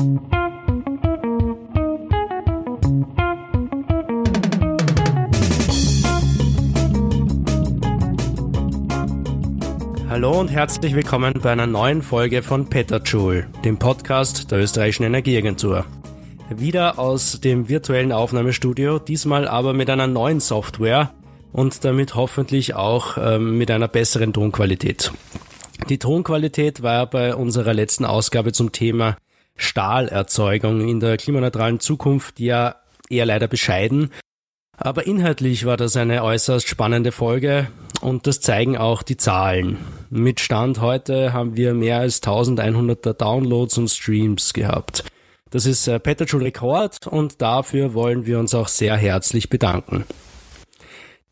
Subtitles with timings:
[0.00, 0.18] Hallo
[10.40, 15.84] und herzlich willkommen bei einer neuen Folge von Petajoule, dem Podcast der österreichischen Energieagentur.
[16.48, 21.12] Wieder aus dem virtuellen Aufnahmestudio, diesmal aber mit einer neuen Software
[21.52, 25.12] und damit hoffentlich auch ähm, mit einer besseren Tonqualität.
[25.90, 29.18] Die Tonqualität war bei unserer letzten Ausgabe zum Thema
[29.60, 32.76] Stahlerzeugung in der klimaneutralen Zukunft ja
[33.08, 34.10] eher leider bescheiden.
[34.76, 37.68] Aber inhaltlich war das eine äußerst spannende Folge
[38.00, 39.76] und das zeigen auch die Zahlen.
[40.08, 45.04] Mit Stand heute haben wir mehr als 1100er Downloads und Streams gehabt.
[45.50, 50.04] Das ist äh, Petajoule Rekord und dafür wollen wir uns auch sehr herzlich bedanken.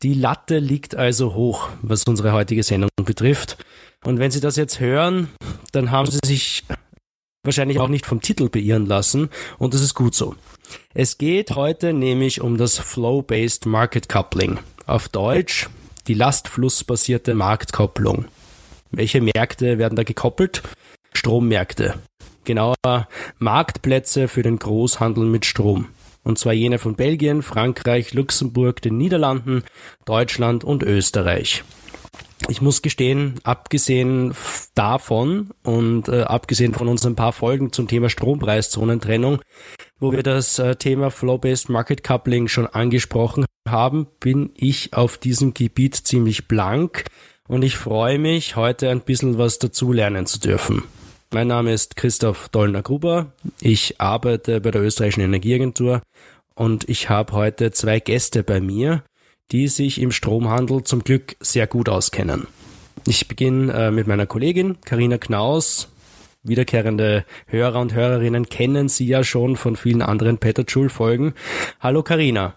[0.03, 3.57] Die Latte liegt also hoch, was unsere heutige Sendung betrifft.
[4.05, 5.29] Und wenn Sie das jetzt hören,
[5.71, 6.63] dann haben Sie sich
[7.49, 10.35] wahrscheinlich auch nicht vom Titel beirren lassen und das ist gut so.
[10.93, 14.59] Es geht heute nämlich um das Flow-Based Market Coupling.
[14.85, 15.67] Auf Deutsch
[16.07, 18.25] die lastflussbasierte Marktkopplung.
[18.91, 20.63] Welche Märkte werden da gekoppelt?
[21.13, 21.95] Strommärkte.
[22.45, 25.87] Genauer Marktplätze für den Großhandel mit Strom.
[26.23, 29.63] Und zwar jene von Belgien, Frankreich, Luxemburg, den Niederlanden,
[30.05, 31.63] Deutschland und Österreich.
[32.47, 34.33] Ich muss gestehen, abgesehen
[34.73, 39.41] davon und äh, abgesehen von unseren paar Folgen zum Thema Strompreiszonentrennung,
[39.99, 45.53] wo wir das äh, Thema Flow-Based Market Coupling schon angesprochen haben, bin ich auf diesem
[45.53, 47.05] Gebiet ziemlich blank
[47.47, 50.83] und ich freue mich, heute ein bisschen was dazu lernen zu dürfen.
[51.31, 53.33] Mein Name ist Christoph Dollner-Gruber.
[53.61, 56.01] Ich arbeite bei der österreichischen Energieagentur
[56.55, 59.03] und ich habe heute zwei Gäste bei mir,
[59.51, 62.47] die sich im Stromhandel zum Glück sehr gut auskennen.
[63.05, 65.87] Ich beginne äh, mit meiner Kollegin Karina Knaus.
[66.43, 71.33] Wiederkehrende Hörer und Hörerinnen kennen sie ja schon von vielen anderen Peter Schul Folgen.
[71.79, 72.53] Hallo Karina.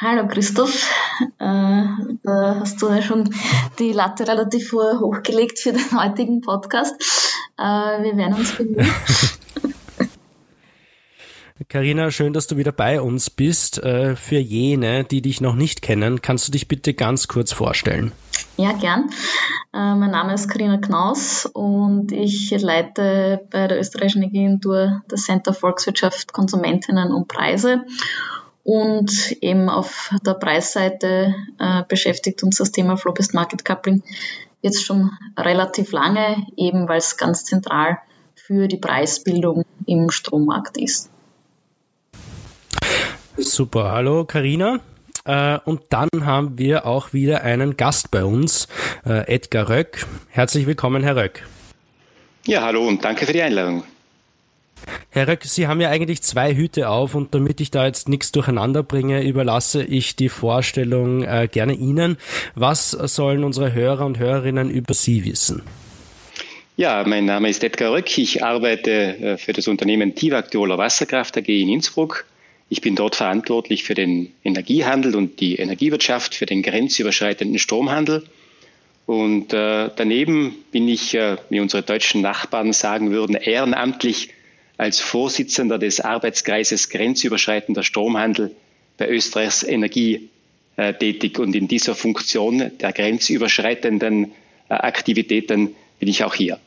[0.00, 0.90] Hallo Christoph,
[1.38, 1.84] äh,
[2.24, 3.30] da hast du ja schon
[3.78, 6.94] die Latte relativ hochgelegt für den heutigen Podcast.
[7.56, 8.90] Äh, wir werden uns bemühen.
[11.68, 13.82] Karina, schön, dass du wieder bei uns bist.
[13.82, 18.12] Äh, für jene, die dich noch nicht kennen, kannst du dich bitte ganz kurz vorstellen?
[18.56, 19.10] Ja, gern.
[19.72, 25.52] Äh, mein Name ist Karina Knaus und ich leite bei der österreichischen Energieagentur das Center
[25.52, 27.84] Volkswirtschaft, Konsumentinnen und Preise.
[28.64, 34.02] Und eben auf der Preisseite äh, beschäftigt uns das Thema Flow-Based Market Coupling
[34.60, 37.98] jetzt schon relativ lange, eben weil es ganz zentral
[38.34, 41.11] für die Preisbildung im Strommarkt ist.
[43.36, 44.80] Super, hallo Karina.
[45.24, 48.68] Äh, und dann haben wir auch wieder einen Gast bei uns,
[49.06, 50.06] äh, Edgar Röck.
[50.28, 51.46] Herzlich willkommen, Herr Röck.
[52.44, 53.84] Ja, hallo und danke für die Einladung.
[55.10, 58.32] Herr Röck, Sie haben ja eigentlich zwei Hüte auf und damit ich da jetzt nichts
[58.32, 62.18] durcheinander bringe, überlasse ich die Vorstellung äh, gerne Ihnen.
[62.54, 65.62] Was sollen unsere Hörer und Hörerinnen über Sie wissen?
[66.76, 68.18] Ja, mein Name ist Edgar Röck.
[68.18, 72.24] Ich arbeite für das Unternehmen Tivak Tiroler Wasserkraft AG in Innsbruck
[72.72, 78.24] ich bin dort verantwortlich für den Energiehandel und die Energiewirtschaft, für den grenzüberschreitenden Stromhandel.
[79.04, 84.30] Und äh, daneben bin ich, äh, wie unsere deutschen Nachbarn sagen würden, ehrenamtlich
[84.78, 88.56] als Vorsitzender des Arbeitskreises grenzüberschreitender Stromhandel
[88.96, 90.30] bei Österreichs Energie
[90.76, 91.38] äh, tätig.
[91.38, 94.32] Und in dieser Funktion der grenzüberschreitenden
[94.70, 96.58] äh, Aktivitäten bin ich auch hier.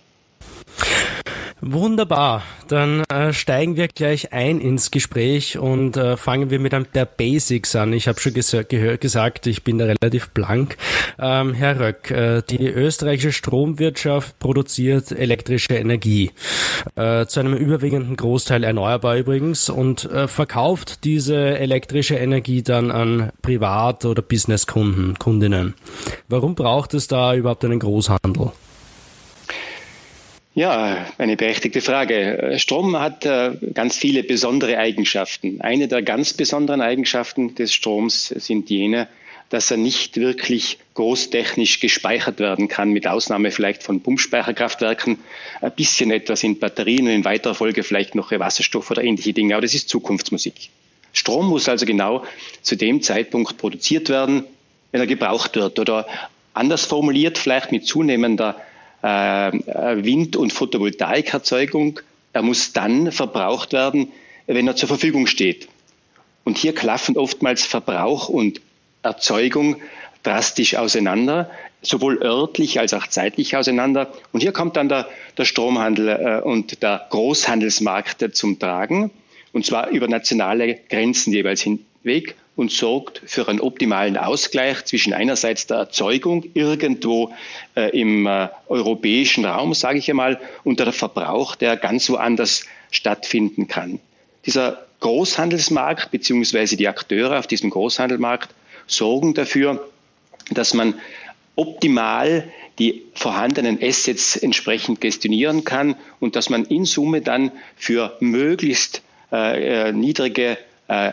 [1.68, 6.86] Wunderbar, dann äh, steigen wir gleich ein ins Gespräch und äh, fangen wir mit einem
[6.94, 7.92] der Basics an.
[7.92, 8.56] Ich habe schon ges
[9.00, 10.78] gesagt, ich bin da relativ blank.
[11.18, 16.30] Ähm, Herr Röck, äh, die österreichische Stromwirtschaft produziert elektrische Energie,
[16.96, 23.32] äh, zu einem überwiegenden Großteil erneuerbar übrigens, und äh, verkauft diese elektrische Energie dann an
[23.42, 25.74] Privat- oder Businesskunden, Kundinnen.
[26.30, 28.52] Warum braucht es da überhaupt einen Großhandel?
[30.56, 32.54] Ja, eine berechtigte Frage.
[32.60, 35.60] Strom hat äh, ganz viele besondere Eigenschaften.
[35.60, 39.10] Eine der ganz besonderen Eigenschaften des Stroms sind jene,
[39.50, 45.18] dass er nicht wirklich großtechnisch gespeichert werden kann, mit Ausnahme vielleicht von Pumpspeicherkraftwerken,
[45.60, 49.56] ein bisschen etwas in Batterien und in weiterer Folge vielleicht noch Wasserstoff oder ähnliche Dinge,
[49.56, 50.70] aber das ist Zukunftsmusik.
[51.12, 52.24] Strom muss also genau
[52.62, 54.46] zu dem Zeitpunkt produziert werden,
[54.94, 56.08] wenn er gebraucht wird oder
[56.54, 58.56] anders formuliert, vielleicht mit zunehmender
[59.06, 62.00] Wind- und Photovoltaikerzeugung,
[62.34, 64.10] er muss dann verbraucht werden,
[64.48, 65.68] wenn er zur Verfügung steht.
[66.44, 68.62] Und hier klaffen oftmals Verbrauch und
[69.04, 69.78] Erzeugung
[70.24, 71.50] drastisch auseinander,
[71.82, 74.12] sowohl örtlich als auch zeitlich auseinander.
[74.32, 79.12] Und hier kommt dann der, der Stromhandel äh, und der Großhandelsmarkt zum Tragen,
[79.54, 81.62] und zwar über nationale Grenzen jeweils
[82.06, 87.34] hinweg und sorgt für einen optimalen Ausgleich zwischen einerseits der Erzeugung irgendwo
[87.76, 93.68] äh, im äh, europäischen Raum, sage ich einmal, und der Verbrauch, der ganz woanders stattfinden
[93.68, 94.00] kann.
[94.46, 96.78] Dieser Großhandelsmarkt bzw.
[96.78, 98.54] die Akteure auf diesem Großhandelmarkt
[98.88, 99.86] sorgen dafür,
[100.52, 100.96] dass man
[101.56, 102.46] optimal
[102.80, 109.02] die vorhandenen Assets entsprechend gestionieren kann und dass man in Summe dann für möglichst
[109.32, 111.12] äh, äh niedrige äh,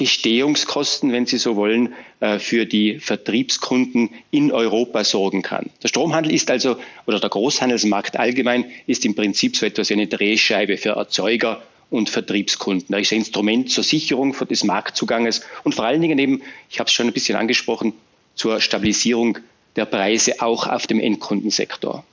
[0.00, 5.68] Gestehungskosten, wenn Sie so wollen, äh, für die Vertriebskunden in Europa sorgen kann.
[5.82, 6.76] Der Stromhandel ist also,
[7.06, 12.08] oder der Großhandelsmarkt allgemein, ist im Prinzip so etwas wie eine Drehscheibe für Erzeuger und
[12.08, 12.94] Vertriebskunden.
[12.94, 16.88] Er ist ein Instrument zur Sicherung des Marktzuganges und vor allen Dingen eben, ich habe
[16.88, 17.92] es schon ein bisschen angesprochen,
[18.34, 19.36] zur Stabilisierung
[19.76, 22.04] der Preise auch auf dem Endkundensektor.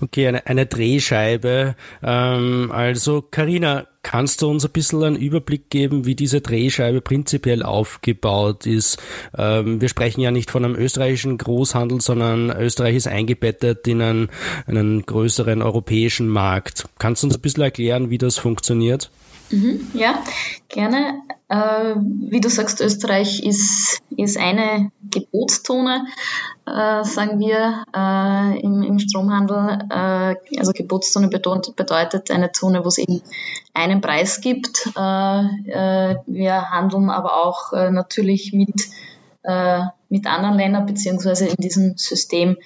[0.00, 1.76] Okay, eine, eine Drehscheibe.
[2.02, 7.62] Ähm, also, Karina, kannst du uns ein bisschen einen Überblick geben, wie diese Drehscheibe prinzipiell
[7.62, 8.98] aufgebaut ist?
[9.36, 14.28] Ähm, wir sprechen ja nicht von einem österreichischen Großhandel, sondern Österreich ist eingebettet in einen,
[14.66, 16.86] einen größeren europäischen Markt.
[16.98, 19.10] Kannst du uns ein bisschen erklären, wie das funktioniert?
[19.50, 20.22] Mhm, ja,
[20.68, 21.22] gerne.
[21.54, 21.94] Äh,
[22.30, 26.06] wie du sagst, Österreich ist, ist eine Gebotszone,
[26.66, 29.78] äh, sagen wir, äh, im, im Stromhandel.
[29.88, 33.22] Äh, also Gebotszone bedeutet, bedeutet eine Zone, wo es eben
[33.72, 34.90] einen Preis gibt.
[34.96, 35.40] Äh,
[35.70, 38.88] äh, wir handeln aber auch natürlich mit,
[40.08, 42.56] mit anderen Ländern, beziehungsweise in diesem System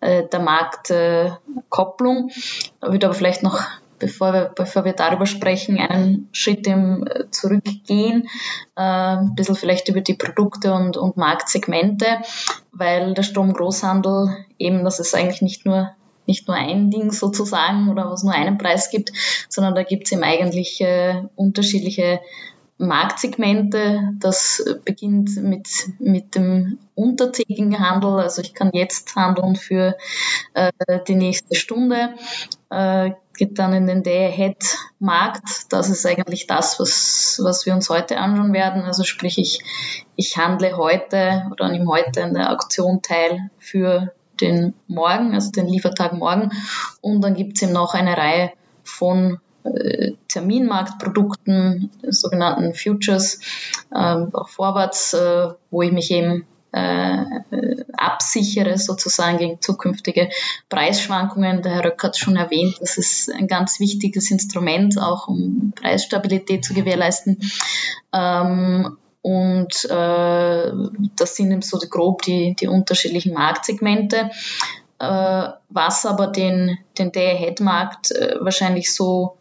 [0.00, 2.28] der Marktkopplung.
[2.28, 3.60] Ich würde aber vielleicht noch
[3.98, 8.28] bevor wir, bevor wir darüber sprechen, einen Schritt im, äh, zurückgehen,
[8.76, 12.06] äh, ein bisschen vielleicht über die Produkte und, und Marktsegmente,
[12.72, 15.90] weil der Stromgroßhandel eben, das ist eigentlich nicht nur
[16.26, 19.12] nicht nur ein Ding sozusagen oder was nur einen Preis gibt,
[19.48, 22.20] sondern da gibt es eben eigentlich äh, unterschiedliche
[22.78, 24.12] Marktsegmente.
[24.18, 25.68] Das beginnt mit,
[25.98, 28.20] mit dem untertägigen Handel.
[28.20, 29.96] Also ich kann jetzt handeln für
[30.54, 30.70] äh,
[31.08, 32.14] die nächste Stunde.
[32.70, 35.72] Äh, geht dann in den Day-Ahead-Markt.
[35.72, 38.82] Das ist eigentlich das, was, was wir uns heute anschauen werden.
[38.82, 39.62] Also sprich, ich,
[40.16, 45.68] ich handle heute oder nehme heute in der Auktion teil für den Morgen, also den
[45.68, 46.50] Liefertag morgen.
[47.00, 48.52] Und dann gibt es eben noch eine Reihe
[48.82, 53.40] von äh, Terminmarktprodukten, sogenannten Futures,
[53.92, 57.24] äh, auch Forwards, äh, wo ich mich eben äh,
[57.96, 60.28] absichere sozusagen gegen zukünftige
[60.68, 61.62] Preisschwankungen.
[61.62, 66.64] Der Herr Röck hat schon erwähnt, das ist ein ganz wichtiges Instrument, auch um Preisstabilität
[66.64, 67.38] zu gewährleisten.
[68.12, 70.72] Ähm, und äh,
[71.16, 74.30] das sind eben so grob die, die unterschiedlichen Marktsegmente.
[74.98, 79.36] Äh, was aber den, den Day-Ahead-Markt äh, wahrscheinlich so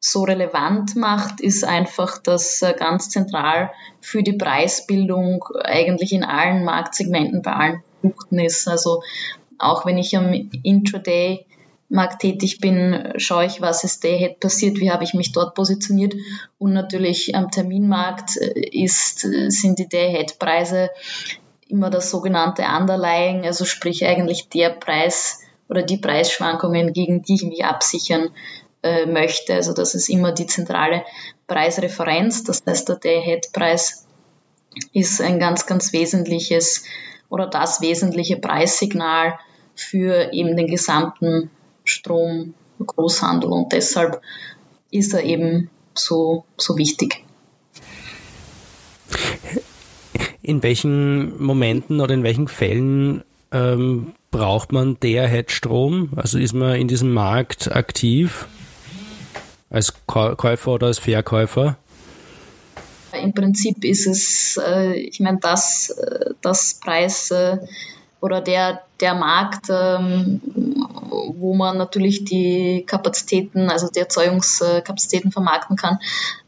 [0.00, 7.42] so relevant macht, ist einfach, dass ganz zentral für die Preisbildung eigentlich in allen Marktsegmenten
[7.42, 8.68] bei allen Produkten ist.
[8.68, 9.02] Also
[9.58, 11.44] auch wenn ich am Intraday
[11.90, 16.14] Markt tätig bin, schaue ich, was ist Day-Head passiert, wie habe ich mich dort positioniert.
[16.58, 20.90] Und natürlich am Terminmarkt ist, sind die Day-Head-Preise
[21.66, 27.44] immer das sogenannte Underlying, also sprich eigentlich der Preis oder die Preisschwankungen, gegen die ich
[27.44, 28.30] mich absichern
[28.82, 29.54] äh, möchte.
[29.54, 31.04] Also das ist immer die zentrale
[31.46, 32.44] Preisreferenz.
[32.44, 34.06] Das heißt, der Day-Ahead-Preis
[34.92, 36.84] ist ein ganz, ganz wesentliches
[37.28, 39.38] oder das wesentliche Preissignal
[39.74, 41.50] für eben den gesamten
[41.84, 44.20] Strom-Großhandel und deshalb
[44.90, 47.24] ist er eben so, so wichtig.
[50.42, 56.10] In welchen Momenten oder in welchen Fällen ähm, braucht man der Head-Strom?
[56.16, 58.46] Also ist man in diesem Markt aktiv?
[59.70, 61.76] Als Käufer oder als Verkäufer?
[63.12, 67.58] Im Prinzip ist es, äh, ich meine, das, äh, das Preis äh,
[68.20, 70.40] oder der, der Markt, ähm,
[71.38, 75.98] wo man natürlich die Kapazitäten, also die Erzeugungskapazitäten vermarkten kann,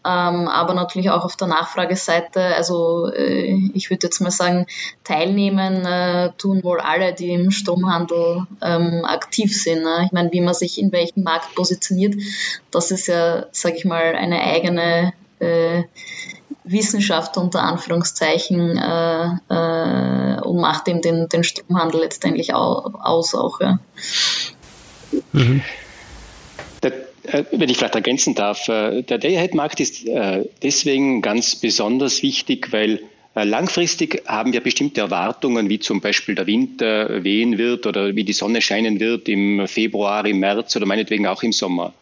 [0.05, 2.43] ähm, aber natürlich auch auf der Nachfrageseite.
[2.57, 4.67] Also äh, ich würde jetzt mal sagen,
[5.05, 9.83] teilnehmen äh, tun wohl alle, die im Stromhandel ähm, aktiv sind.
[9.83, 10.05] Ne?
[10.07, 12.15] Ich meine, wie man sich in welchem Markt positioniert,
[12.71, 15.85] das ist ja, sage ich mal, eine eigene äh,
[16.65, 23.61] Wissenschaft unter Anführungszeichen äh, äh, und macht eben den, den Stromhandel letztendlich au, aus auch.
[23.61, 23.79] Ja.
[25.33, 25.63] Mhm.
[26.83, 26.93] Der,
[27.25, 32.73] äh, wenn ich vielleicht ergänzen darf, äh, der Day-Ahead-Markt ist äh, deswegen ganz besonders wichtig,
[32.73, 33.01] weil
[33.33, 38.25] Äh, langfristig haben wir bestimmte Erwartungen, wie zum Beispiel der Wind wehen wird oder wie
[38.25, 41.93] die Sonne scheinen wird im Februar, im März oder meinetwegen auch im Sommer.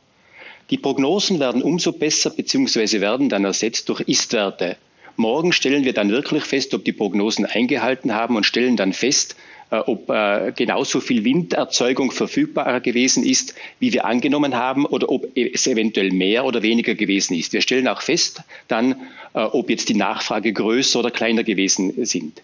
[0.70, 3.00] Die Prognosen werden umso besser bzw.
[3.00, 4.76] werden dann ersetzt durch Istwerte.
[5.16, 9.34] Morgen stellen wir dann wirklich fest, ob die Prognosen eingehalten haben und stellen dann fest,
[9.70, 15.26] äh, ob äh, genauso viel Winderzeugung verfügbar gewesen ist, wie wir angenommen haben, oder ob
[15.34, 17.52] es eventuell mehr oder weniger gewesen ist.
[17.52, 18.92] Wir stellen auch fest dann,
[19.34, 22.42] äh, ob jetzt die Nachfrage größer oder kleiner gewesen sind.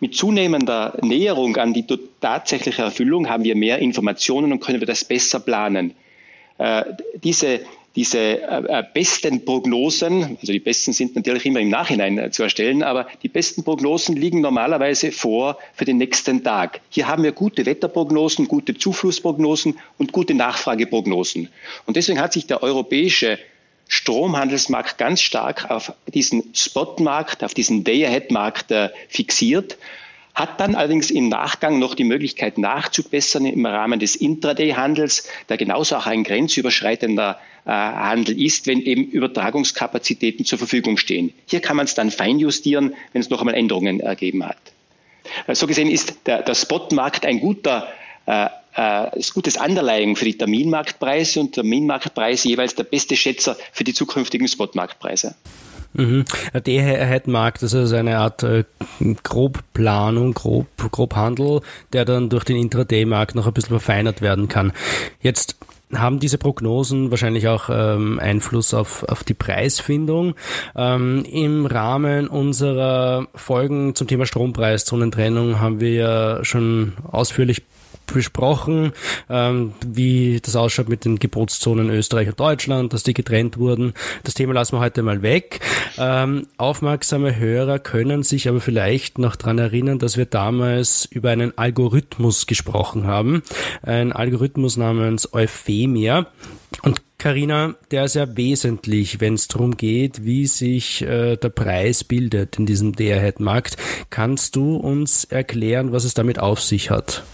[0.00, 1.84] Mit zunehmender Näherung an die
[2.20, 5.94] tatsächliche Erfüllung haben wir mehr Informationen und können wir das besser planen.
[7.22, 7.60] Diese
[7.98, 12.44] diese äh, äh, besten Prognosen, also die besten sind natürlich immer im Nachhinein äh, zu
[12.44, 16.80] erstellen, aber die besten Prognosen liegen normalerweise vor für den nächsten Tag.
[16.90, 21.48] Hier haben wir gute Wetterprognosen, gute Zuflussprognosen und gute Nachfrageprognosen.
[21.86, 23.36] Und deswegen hat sich der europäische
[23.88, 28.72] Stromhandelsmarkt ganz stark auf diesen Spotmarkt, auf diesen Day-Ahead-Markt
[29.08, 29.76] fixiert
[30.38, 35.96] hat dann allerdings im Nachgang noch die Möglichkeit nachzubessern im Rahmen des Intraday-Handels, der genauso
[35.96, 41.32] auch ein grenzüberschreitender äh, Handel ist, wenn eben Übertragungskapazitäten zur Verfügung stehen.
[41.46, 44.58] Hier kann man es dann feinjustieren, wenn es noch einmal Änderungen ergeben hat.
[45.46, 47.88] Äh, so gesehen ist der, der Spotmarkt ein guter
[48.26, 53.92] äh, äh, gutes Underlying für die Terminmarktpreise und Terminmarktpreis jeweils der beste Schätzer für die
[53.92, 55.34] zukünftigen Spotmarktpreise.
[55.94, 56.24] Mhm.
[56.54, 58.64] Day-Ahead-Markt, das ist eine Art äh,
[59.22, 61.60] Grobplanung, Grob, Grobhandel,
[61.92, 64.72] der dann durch den Intraday-Markt noch ein bisschen verfeinert werden kann.
[65.20, 65.56] Jetzt
[65.94, 70.34] haben diese Prognosen wahrscheinlich auch ähm, Einfluss auf, auf die Preisfindung.
[70.76, 77.62] Ähm, Im Rahmen unserer Folgen zum Thema Strompreiszonentrennung haben wir ja schon ausführlich
[78.12, 78.92] besprochen,
[79.28, 83.94] ähm, wie das ausschaut mit den Gebotszonen Österreich und Deutschland, dass die getrennt wurden.
[84.24, 85.60] Das Thema lassen wir heute mal weg.
[85.98, 91.56] Ähm, aufmerksame Hörer können sich aber vielleicht noch dran erinnern, dass wir damals über einen
[91.56, 93.42] Algorithmus gesprochen haben.
[93.82, 96.26] Ein Algorithmus namens Euphemia.
[96.82, 102.04] Und Carina, der ist ja wesentlich, wenn es darum geht, wie sich äh, der Preis
[102.04, 103.76] bildet in diesem Day-Ahead-Markt.
[104.08, 107.24] Kannst du uns erklären, was es damit auf sich hat?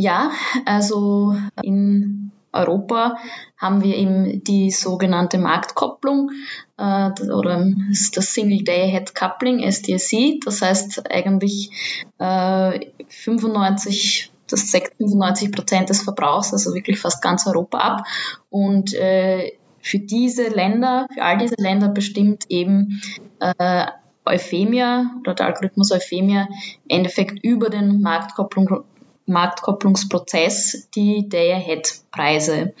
[0.00, 0.30] Ja,
[0.64, 3.16] also in Europa
[3.56, 6.30] haben wir eben die sogenannte Marktkopplung
[6.76, 7.66] äh, oder
[8.14, 10.38] das Single Day Head Coupling, SDSC.
[10.44, 11.72] Das heißt eigentlich
[12.18, 12.78] äh,
[13.08, 18.06] 95 das deckt 95 Prozent des Verbrauchs, also wirklich fast ganz Europa ab.
[18.50, 23.02] Und äh, für diese Länder, für all diese Länder bestimmt eben
[23.40, 23.86] äh,
[24.24, 26.42] Euphemia oder der Algorithmus Euphemia
[26.86, 28.84] im Endeffekt über den Marktkopplung,
[29.28, 32.74] Marktkopplungsprozess die Day-Ahead-Preise.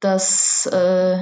[0.00, 1.18] Das äh,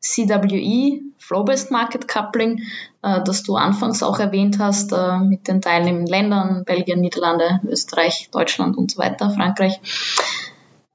[0.00, 2.62] CWE, Flow-Based Market Coupling,
[3.02, 8.28] äh, das du anfangs auch erwähnt hast, äh, mit den teilnehmenden Ländern, Belgien, Niederlande, Österreich,
[8.30, 9.80] Deutschland und so weiter, Frankreich.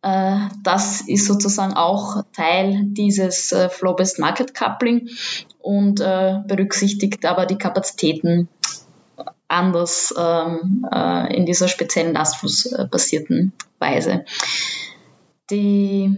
[0.01, 5.10] Äh, das ist sozusagen auch Teil dieses äh, Flow-Based Market Coupling
[5.60, 8.48] und äh, berücksichtigt aber die Kapazitäten
[9.50, 14.25] anders ähm, äh, in dieser speziellen lastflussbasierten Weise.
[15.50, 16.18] Die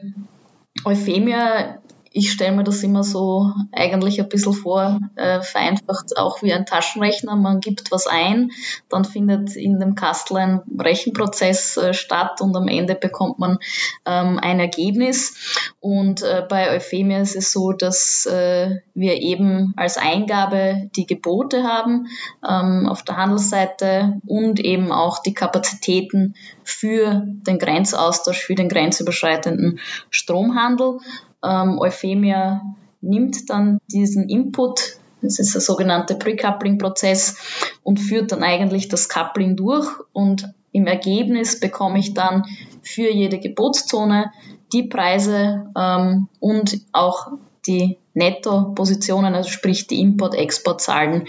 [0.86, 1.81] Euphemia
[2.13, 6.65] ich stelle mir das immer so eigentlich ein bisschen vor, äh, vereinfacht auch wie ein
[6.65, 7.38] Taschenrechner.
[7.38, 8.51] Man gibt was ein,
[8.89, 13.60] dann findet in dem Kastel ein Rechenprozess äh, statt und am Ende bekommt man
[14.06, 15.72] ähm, ein Ergebnis.
[15.80, 21.63] Und äh, bei Euphemia ist es so, dass äh, wir eben als Eingabe die Gebote
[21.63, 22.08] haben
[22.48, 29.80] ähm, auf der Handelsseite und eben auch die Kapazitäten für den Grenzaustausch, für den grenzüberschreitenden
[30.10, 31.00] Stromhandel
[31.44, 32.62] ähm, Euphemia
[33.02, 37.38] nimmt dann diesen Input, das ist der sogenannte Pre-Coupling-Prozess,
[37.84, 42.46] und führt dann eigentlich das Coupling durch und im Ergebnis bekomme ich dann
[42.82, 44.32] für jede Gebotszone
[44.72, 47.28] die Preise ähm, und auch
[47.68, 51.28] die Netto-Positionen, also sprich die Import-Export-Zahlen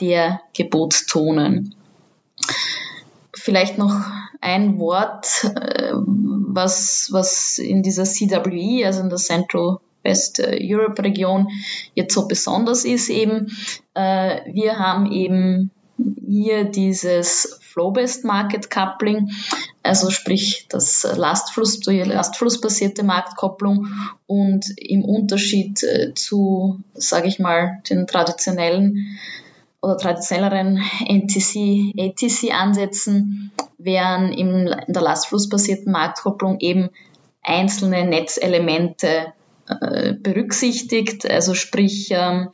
[0.00, 1.74] der Gebotszonen.
[3.44, 3.92] Vielleicht noch
[4.40, 11.48] ein Wort, äh, was, was in dieser CWE, also in der Central West Europe Region,
[11.94, 13.50] jetzt so besonders ist eben.
[13.94, 15.72] Äh, wir haben eben
[16.24, 19.30] hier dieses Flow-Based Market Coupling,
[19.82, 23.88] also sprich das Lastfluss, die Lastflussbasierte Marktkopplung
[24.28, 29.18] und im Unterschied äh, zu, sage ich mal, den traditionellen
[29.82, 36.90] oder traditionelleren NTC, ATC-Ansätzen werden in der lastflussbasierten Marktkopplung eben
[37.42, 39.32] einzelne Netzelemente
[39.68, 41.28] äh, berücksichtigt.
[41.28, 42.50] Also sprich, ähm,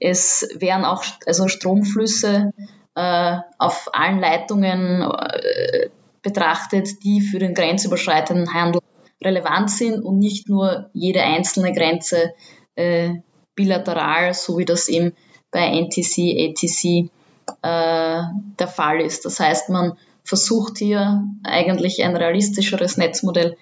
[0.00, 2.52] es werden auch also Stromflüsse
[2.94, 5.90] äh, auf allen Leitungen äh,
[6.22, 8.80] betrachtet, die für den grenzüberschreitenden Handel
[9.22, 12.32] relevant sind und nicht nur jede einzelne Grenze
[12.74, 13.10] äh,
[13.54, 15.12] bilateral, so wie das eben
[15.54, 17.08] bei NTC, ATC
[17.62, 18.22] äh,
[18.58, 19.24] der Fall ist.
[19.24, 19.92] Das heißt, man
[20.24, 23.56] versucht hier eigentlich ein realistischeres Netzmodell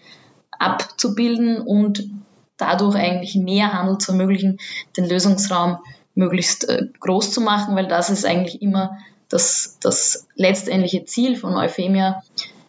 [0.59, 2.09] abzubilden und
[2.57, 4.59] dadurch eigentlich mehr Handel zu ermöglichen,
[4.97, 5.79] den Lösungsraum
[6.15, 8.97] möglichst äh, groß zu machen, weil das ist eigentlich immer
[9.29, 12.23] das, das letztendliche Ziel von Euphemia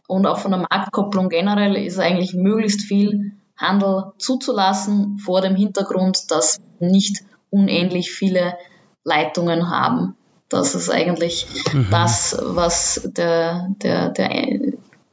[0.08, 6.30] und auch von der Marktkopplung generell ist eigentlich möglichst viel Handel zuzulassen vor dem Hintergrund,
[6.30, 8.58] dass nicht unendlich viele
[9.04, 10.16] Leitungen haben.
[10.50, 11.88] Das ist eigentlich mhm.
[11.90, 14.60] das, was der, der, der,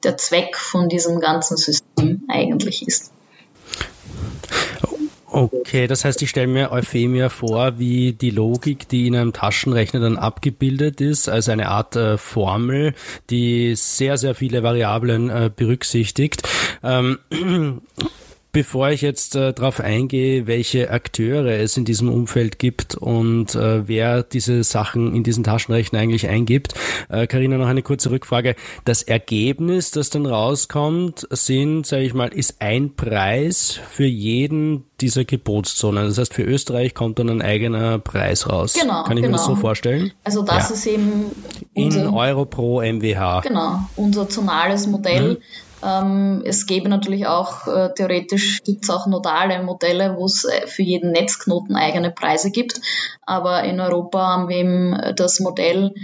[0.05, 3.13] der Zweck von diesem ganzen System eigentlich ist.
[5.33, 10.01] Okay, das heißt, ich stelle mir Euphemia vor, wie die Logik, die in einem Taschenrechner
[10.01, 12.95] dann abgebildet ist, als eine Art äh, Formel,
[13.31, 16.43] die sehr, sehr viele Variablen äh, berücksichtigt.
[16.83, 17.19] Ähm,
[18.53, 23.87] Bevor ich jetzt äh, darauf eingehe, welche Akteure es in diesem Umfeld gibt und äh,
[23.87, 26.75] wer diese Sachen in diesen Taschenrechner eigentlich eingibt,
[27.09, 28.57] Karina, äh, noch eine kurze Rückfrage.
[28.85, 35.25] Das Ergebnis, das dann rauskommt, sind, sage ich mal, ist ein Preis für jeden dieser
[35.25, 36.09] Gebotszonen.
[36.09, 38.75] Das heißt, für Österreich kommt dann ein eigener Preis raus.
[38.75, 39.05] Genau.
[39.05, 39.29] Kann ich genau.
[39.29, 39.61] mir das so genau.
[39.61, 40.13] vorstellen?
[40.25, 40.75] Also das ja.
[40.75, 41.31] ist eben
[41.75, 43.43] in Euro pro MWH.
[43.43, 45.35] Genau, unser zonales Modell.
[45.35, 45.37] Mhm
[45.83, 50.67] ähm, es gäbe natürlich auch, äh, theoretisch gibt es auch nodale Modelle, wo es äh,
[50.67, 52.81] für jeden Netzknoten eigene Preise gibt.
[53.25, 55.95] Aber in Europa haben wir eben äh, das Modell,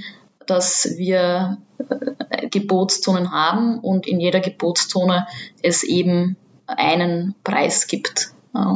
[0.47, 1.59] dass wir
[2.31, 5.27] äh, Gebotszonen haben und in jeder Gebotszone
[5.63, 8.31] es eben einen Preis gibt.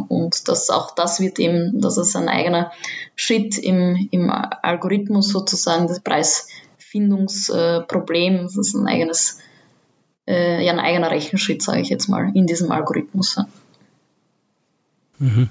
[0.09, 2.71] Und das, auch das wird eben, das ist ein eigener
[3.17, 9.39] Schritt im, im Algorithmus sozusagen, das Preisfindungsproblem, das ist ein eigenes
[10.31, 13.39] äh, ja ein eigener Rechenschritt, sage ich jetzt mal, in diesem Algorithmus.
[15.19, 15.49] Mhm.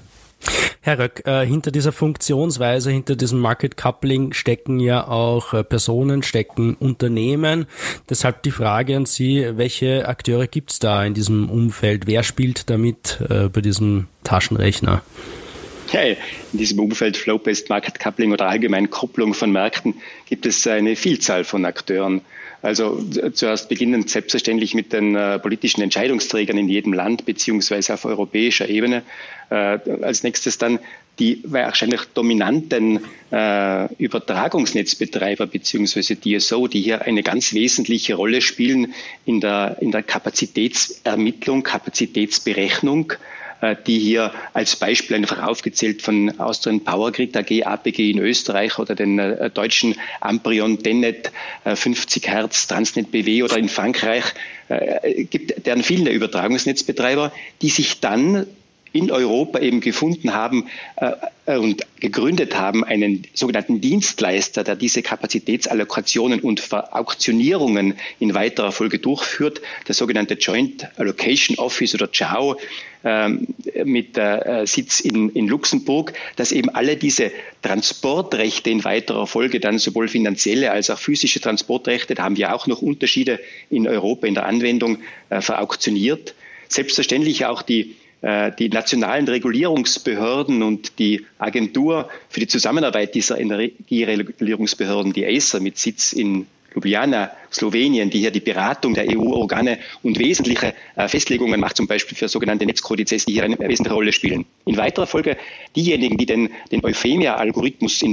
[0.82, 6.22] Herr Röck, äh, hinter dieser Funktionsweise, hinter diesem Market Coupling stecken ja auch äh, Personen,
[6.22, 7.66] stecken Unternehmen.
[8.08, 12.06] Deshalb die Frage an Sie, welche Akteure gibt es da in diesem Umfeld?
[12.06, 15.02] Wer spielt damit äh, bei diesem Taschenrechner?
[15.92, 16.16] Ja, in
[16.52, 21.66] diesem Umfeld Flow-Based Market Coupling oder allgemein Kopplung von Märkten gibt es eine Vielzahl von
[21.66, 22.22] Akteuren.
[22.62, 28.68] Also zuerst beginnend selbstverständlich mit den äh, politischen Entscheidungsträgern in jedem Land beziehungsweise auf europäischer
[28.68, 29.02] Ebene.
[29.48, 30.78] Äh, als nächstes dann
[31.18, 38.94] die wahrscheinlich dominanten äh, Übertragungsnetzbetreiber beziehungsweise DSO, die hier eine ganz wesentliche Rolle spielen
[39.26, 43.16] in der, in der Kapazitätsermittlung, Kapazitätsberechnung äh,
[43.86, 48.94] die hier als Beispiel einfach aufgezählt von Austrian Power Grid AG, APG in Österreich oder
[48.94, 51.30] den äh, deutschen Amprion Dennet
[51.64, 54.24] 50 äh, Hertz Transnet BW oder in Frankreich
[55.30, 58.46] gibt deren viele Übertragungsnetzbetreiber, die sich dann
[58.92, 66.40] in Europa eben gefunden haben äh, und gegründet haben, einen sogenannten Dienstleister, der diese Kapazitätsallokationen
[66.40, 72.56] und Verauktionierungen in weiterer Folge durchführt, der sogenannte Joint Allocation Office oder JAO
[73.02, 77.30] mit äh, Sitz in, in Luxemburg, dass eben alle diese
[77.62, 82.66] Transportrechte in weiterer Folge dann sowohl finanzielle als auch physische Transportrechte, da haben wir auch
[82.66, 84.98] noch Unterschiede in Europa in der Anwendung,
[85.30, 86.34] äh, verauktioniert.
[86.68, 95.14] Selbstverständlich auch die äh, die nationalen Regulierungsbehörden und die Agentur für die Zusammenarbeit dieser Energieregulierungsbehörden,
[95.14, 100.74] die ACER mit Sitz in Ljubljana, Slowenien, die hier die Beratung der EU-Organe und wesentliche
[100.96, 104.46] äh, Festlegungen macht, zum Beispiel für sogenannte Netzkodizes, die hier eine wesentliche Rolle spielen.
[104.66, 105.36] In weiterer Folge
[105.74, 108.04] diejenigen, die den, den Euphemia-Algorithmus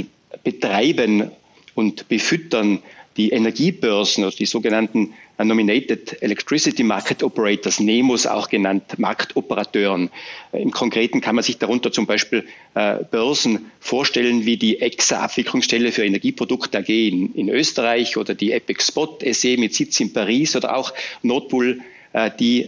[0.43, 1.31] betreiben
[1.75, 2.79] und befüttern,
[3.17, 5.13] die Energiebörsen oder die sogenannten
[5.45, 10.09] Nominated Electricity Market Operators, NEMOs auch genannt, Marktoperateuren.
[10.51, 15.19] Äh, Im Konkreten kann man sich darunter zum Beispiel äh, Börsen vorstellen wie die EXA
[15.21, 20.13] Abwicklungsstelle für Energieprodukte AG in, in Österreich oder die Epic Spot SE mit Sitz in
[20.13, 21.81] Paris oder auch Notpool,
[22.13, 22.67] äh, die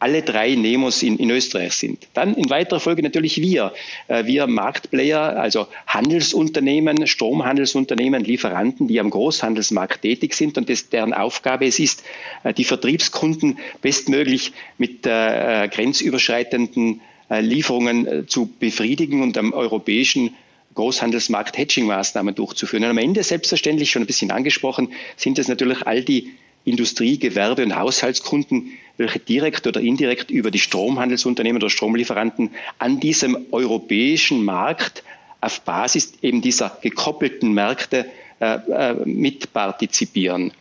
[0.00, 2.08] alle drei Nemos in, in Österreich sind.
[2.14, 3.72] Dann in weiterer Folge natürlich wir,
[4.08, 11.12] äh, wir Marktplayer, also Handelsunternehmen, Stromhandelsunternehmen, Lieferanten, die am Großhandelsmarkt tätig sind und das, deren
[11.12, 12.02] Aufgabe es ist,
[12.42, 20.34] äh, die Vertriebskunden bestmöglich mit äh, grenzüberschreitenden äh, Lieferungen äh, zu befriedigen und am europäischen
[20.74, 22.84] Großhandelsmarkt Hedging-Maßnahmen durchzuführen.
[22.84, 26.32] Und am Ende selbstverständlich schon ein bisschen angesprochen, sind es natürlich all die
[26.64, 33.46] Industrie-, Gewerbe- und Haushaltskunden, welche direkt oder indirekt über die Stromhandelsunternehmen oder Stromlieferanten an diesem
[33.50, 35.02] europäischen Markt
[35.40, 38.06] auf Basis eben dieser gekoppelten Märkte
[38.40, 40.52] äh, äh, mitpartizipieren.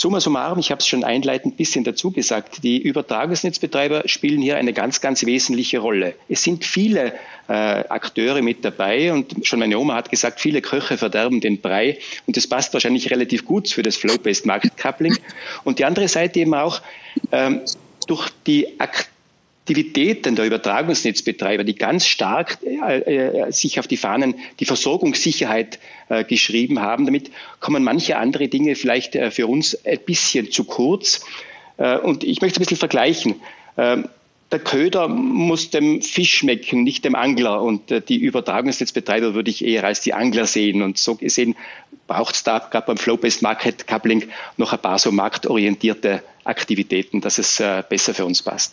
[0.00, 4.56] Summa summarum, ich habe es schon einleitend ein bisschen dazu gesagt, die Übertragungsnetzbetreiber spielen hier
[4.56, 6.14] eine ganz, ganz wesentliche Rolle.
[6.28, 7.14] Es sind viele
[7.48, 11.98] äh, Akteure mit dabei und schon meine Oma hat gesagt, viele Köche verderben den Brei
[12.28, 15.16] und das passt wahrscheinlich relativ gut für das Flow-Based Market Coupling.
[15.64, 16.80] Und die andere Seite eben auch
[17.32, 17.62] ähm,
[18.06, 19.08] durch die Akteure,
[19.68, 25.78] Aktivitäten der Übertragungsnetzbetreiber, die ganz stark äh, äh, sich auf die Fahnen die Versorgungssicherheit
[26.24, 27.06] geschrieben haben.
[27.06, 31.24] Damit kommen manche andere Dinge vielleicht äh, für uns ein bisschen zu kurz.
[31.76, 33.36] Äh, und ich möchte ein bisschen vergleichen.
[33.76, 34.08] Ähm,
[34.50, 37.62] der Köder muss dem Fisch schmecken, nicht dem Angler.
[37.62, 40.82] Und äh, die Übertragungsnetzbetreiber würde ich eher als die Angler sehen.
[40.82, 41.56] Und so gesehen
[42.06, 47.36] braucht es da gerade beim Flow-Based Market Coupling noch ein paar so marktorientierte Aktivitäten, dass
[47.36, 48.72] es besser für uns passt.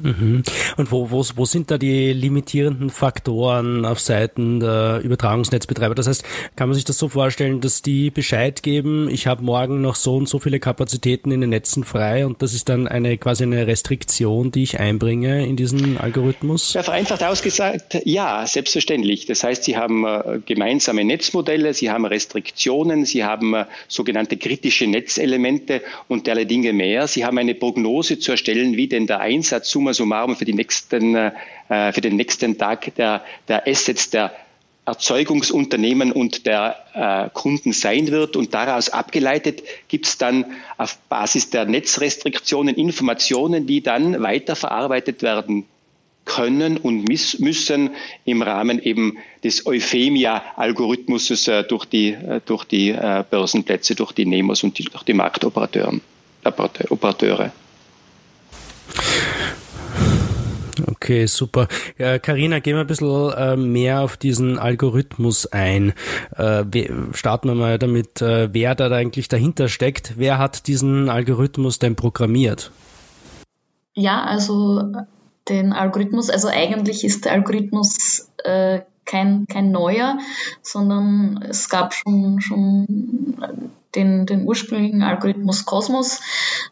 [0.00, 0.42] Mhm.
[0.76, 5.94] Und wo, wo, wo sind da die limitierenden Faktoren auf Seiten der Übertragungsnetzbetreiber?
[5.94, 6.24] Das heißt,
[6.56, 10.16] kann man sich das so vorstellen, dass die Bescheid geben, ich habe morgen noch so
[10.16, 13.66] und so viele Kapazitäten in den Netzen frei und das ist dann eine quasi eine
[13.66, 16.74] Restriktion, die ich einbringe in diesen Algorithmus?
[16.74, 19.26] Ja, vereinfacht ausgesagt, ja, selbstverständlich.
[19.26, 24.86] Das heißt, Sie haben äh, gemeinsame Netzmodelle, Sie haben Restriktionen, Sie haben äh, sogenannte kritische
[24.86, 27.06] Netzelemente und derlei Dinge mehr.
[27.06, 31.14] Sie haben eine Prognose zu erstellen, wie denn der Einsatz summa summarum für, die nächsten,
[31.14, 31.32] äh,
[31.92, 34.32] für den nächsten Tag der, der Assets der
[34.86, 38.36] Erzeugungsunternehmen und der äh, Kunden sein wird.
[38.36, 40.44] Und daraus abgeleitet gibt es dann
[40.78, 45.66] auf Basis der Netzrestriktionen Informationen, die dann weiterverarbeitet werden
[46.24, 47.90] können und müssen
[48.24, 54.26] im Rahmen eben des Euphemia-Algorithmuses äh, durch die, äh, durch die äh, Börsenplätze, durch die
[54.26, 56.00] Nemos und die, durch die Marktoperateure.
[60.86, 61.68] Okay, super.
[61.96, 65.92] Karina, gehen wir ein bisschen äh, mehr auf diesen Algorithmus ein.
[66.36, 66.64] Äh,
[67.12, 70.14] starten wir mal damit, äh, wer da eigentlich dahinter steckt.
[70.16, 72.70] Wer hat diesen Algorithmus denn programmiert?
[73.94, 74.92] Ja, also
[75.48, 80.18] den Algorithmus, also eigentlich ist der Algorithmus äh, kein, kein neuer,
[80.62, 83.32] sondern es gab schon, schon
[83.96, 86.20] den, den ursprünglichen Algorithmus Cosmos.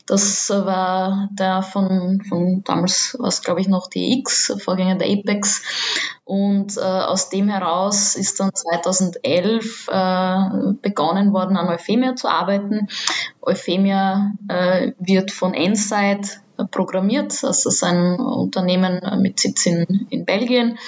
[0.07, 5.63] Das war der von, von damals war glaube ich noch die X, Vorgänger der Apex.
[6.25, 12.89] Und äh, aus dem heraus ist dann 2011 äh, begonnen worden, an Euphemia zu arbeiten.
[13.43, 17.43] Euphemia äh, wird von Ensight programmiert.
[17.43, 20.79] Das ist ein Unternehmen mit Sitz in, in Belgien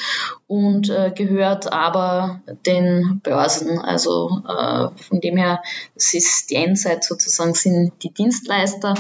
[0.47, 3.79] und äh, gehört aber den Börsen.
[3.79, 5.63] Also äh, von dem her,
[5.95, 8.95] es ist die Endzeit sozusagen, sind die Dienstleister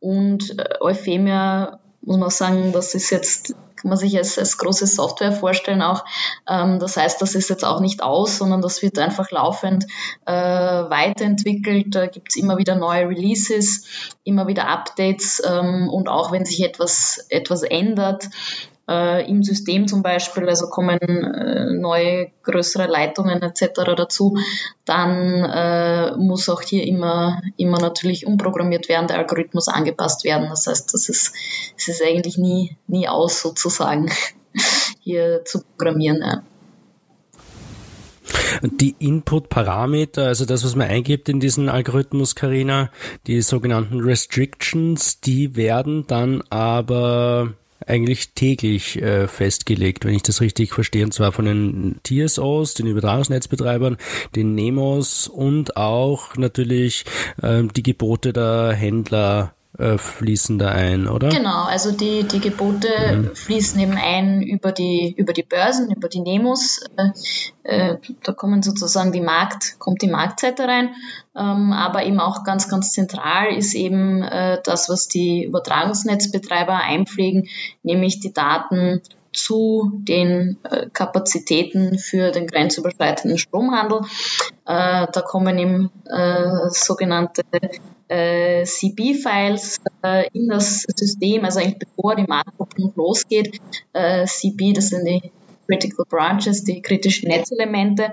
[0.00, 4.86] und äh, Euphemia muss man sagen, das ist jetzt kann man sich als, als große
[4.86, 6.04] Software vorstellen auch.
[6.48, 9.86] Ähm, das heißt, das ist jetzt auch nicht aus, sondern das wird einfach laufend
[10.26, 11.94] äh, weiterentwickelt.
[11.94, 13.86] Da gibt's immer wieder neue Releases,
[14.22, 18.28] immer wieder Updates ähm, und auch wenn sich etwas, etwas ändert,
[18.90, 23.68] äh, im System zum Beispiel, also kommen äh, neue größere Leitungen etc.
[23.96, 24.36] dazu,
[24.84, 30.48] dann äh, muss auch hier immer, immer natürlich umprogrammiert werden, der Algorithmus angepasst werden.
[30.50, 31.32] Das heißt, das ist,
[31.76, 34.10] das ist eigentlich nie, nie aus sozusagen,
[35.00, 36.20] hier zu programmieren.
[36.20, 36.42] Ja.
[38.62, 42.90] Die Input-Parameter, also das, was man eingibt in diesen Algorithmus, Karina,
[43.26, 47.54] die sogenannten Restrictions, die werden dann aber
[47.86, 52.86] eigentlich täglich äh, festgelegt, wenn ich das richtig verstehe, und zwar von den TSOs, den
[52.86, 53.96] Übertragungsnetzbetreibern,
[54.36, 57.04] den Nemos und auch natürlich
[57.42, 61.28] äh, die Gebote der Händler äh, fließen da ein, oder?
[61.28, 63.36] Genau, also die, die Gebote mhm.
[63.36, 66.80] fließen eben ein über die, über die Börsen, über die Nemos.
[66.96, 70.94] Äh, äh, da kommen sozusagen die Markt, kommt die Marktseite rein.
[71.36, 77.48] Ähm, aber eben auch ganz, ganz zentral ist eben äh, das, was die Übertragungsnetzbetreiber einpflegen,
[77.82, 79.02] nämlich die Daten
[79.32, 84.00] zu den äh, Kapazitäten für den grenzüberschreitenden Stromhandel.
[84.66, 87.42] Äh, da kommen eben äh, sogenannte
[88.10, 93.60] äh, CB-Files äh, in das System, also eigentlich bevor die Marktkopplung losgeht.
[93.92, 95.30] Äh, CB, das sind die
[95.70, 98.12] Critical Branches, die kritischen Netzelemente.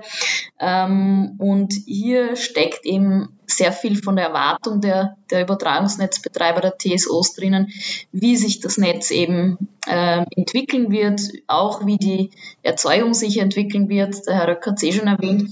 [0.60, 7.34] Ähm, und hier steckt eben sehr viel von der Erwartung der, der Übertragungsnetzbetreiber der TSOs
[7.34, 7.72] drinnen,
[8.12, 12.30] wie sich das Netz eben äh, entwickeln wird, auch wie die
[12.62, 14.26] Erzeugung sich entwickeln wird.
[14.26, 15.50] Der Herr Röcker hat es eh schon erwähnt.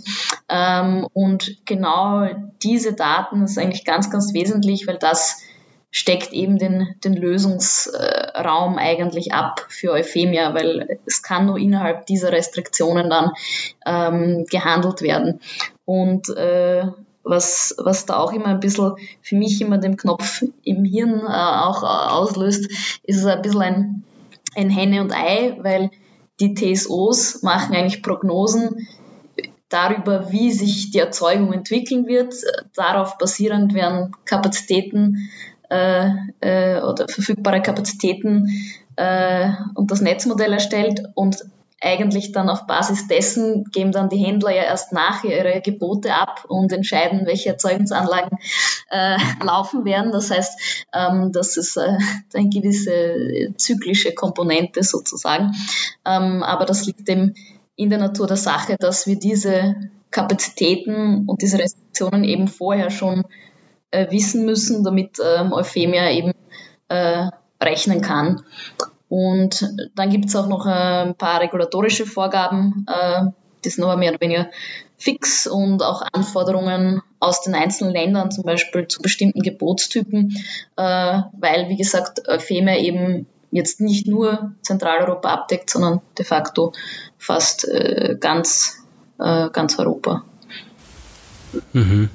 [0.49, 2.29] Ähm, und genau
[2.63, 5.41] diese Daten ist eigentlich ganz, ganz wesentlich, weil das
[5.97, 12.33] steckt eben den, den Lösungsraum eigentlich ab für Euphemia, weil es kann nur innerhalb dieser
[12.33, 13.33] Restriktionen dann
[13.87, 15.41] ähm, gehandelt werden.
[15.87, 16.85] Und äh,
[17.23, 21.31] was, was da auch immer ein bisschen für mich immer den Knopf im Hirn äh,
[21.31, 22.71] auch äh, auslöst,
[23.03, 24.05] ist ein bisschen ein,
[24.55, 25.91] ein Henne und Ei, weil
[26.41, 28.87] die TSOs machen eigentlich Prognosen
[29.71, 32.35] darüber, wie sich die Erzeugung entwickeln wird.
[32.75, 35.31] Darauf basierend werden Kapazitäten
[35.71, 38.49] äh, äh, oder verfügbare Kapazitäten
[38.97, 41.45] äh, und das Netzmodell erstellt und
[41.81, 46.45] eigentlich dann auf Basis dessen geben dann die Händler ja erst nachher ihre Gebote ab
[46.49, 48.39] und entscheiden, welche Erzeugungsanlagen
[48.91, 50.11] äh, laufen werden.
[50.11, 51.99] Das heißt, ähm, das ist äh,
[52.35, 55.53] eine gewisse zyklische Komponente sozusagen.
[56.07, 57.35] Ähm, aber das liegt dem
[57.77, 59.77] in der Natur der Sache, dass wir diese
[60.11, 63.25] Kapazitäten und diese Restriktionen eben vorher schon
[63.97, 66.33] äh, wissen müssen, damit ähm, Euphemia eben
[66.89, 67.29] äh,
[67.61, 68.43] rechnen kann.
[69.09, 73.27] Und dann gibt es auch noch äh, ein paar regulatorische Vorgaben, äh,
[73.65, 74.51] die sind aber mehr oder weniger
[74.99, 80.37] fix und auch Anforderungen aus den einzelnen Ländern, zum Beispiel zu bestimmten Gebotstypen,
[80.77, 86.73] äh, weil, wie gesagt, Euphemia eben jetzt nicht nur Zentraleuropa abdeckt, sondern de facto
[87.17, 88.83] fast äh, ganz,
[89.19, 90.25] ganz Europa.
[91.73, 92.11] Mhm.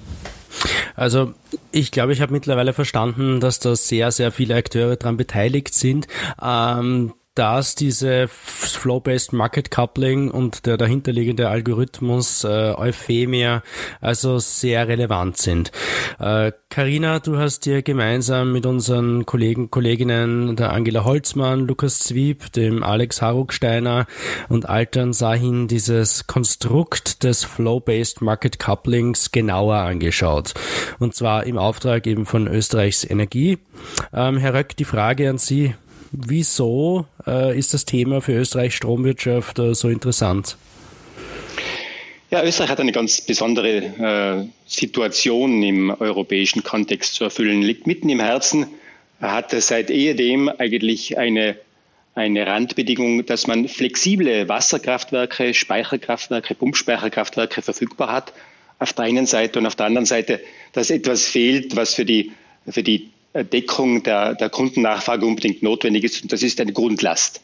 [0.95, 1.33] Also
[1.71, 6.07] ich glaube, ich habe mittlerweile verstanden, dass da sehr, sehr viele Akteure daran beteiligt sind.
[6.41, 13.63] Ähm, dass diese Flow-Based Market Coupling und der dahinterliegende Algorithmus äh, Euphemia
[14.01, 15.71] also sehr relevant sind.
[16.17, 22.51] Karina, äh, du hast dir gemeinsam mit unseren Kollegen, Kolleginnen der Angela Holzmann, Lukas Zwieb,
[22.51, 24.07] dem Alex Harugsteiner
[24.49, 30.53] und Altern Sahin dieses Konstrukt des Flow-Based Market Couplings genauer angeschaut.
[30.99, 33.59] Und zwar im Auftrag eben von Österreichs Energie.
[34.13, 35.75] Ähm, Herr Röck, die Frage an Sie.
[36.11, 40.57] Wieso äh, ist das Thema für Österreichs Stromwirtschaft äh, so interessant?
[42.29, 47.61] Ja, Österreich hat eine ganz besondere äh, Situation im europäischen Kontext zu erfüllen.
[47.61, 48.67] Liegt mitten im Herzen,
[49.21, 51.57] hat seit ehedem eigentlich eine,
[52.15, 58.33] eine Randbedingung, dass man flexible Wasserkraftwerke, Speicherkraftwerke, Pumpspeicherkraftwerke verfügbar hat.
[58.79, 60.41] Auf der einen Seite und auf der anderen Seite,
[60.73, 62.31] dass etwas fehlt, was für die,
[62.67, 66.23] für die Deckung der, der Kundennachfrage unbedingt notwendig ist.
[66.23, 67.41] Und das ist eine Grundlast.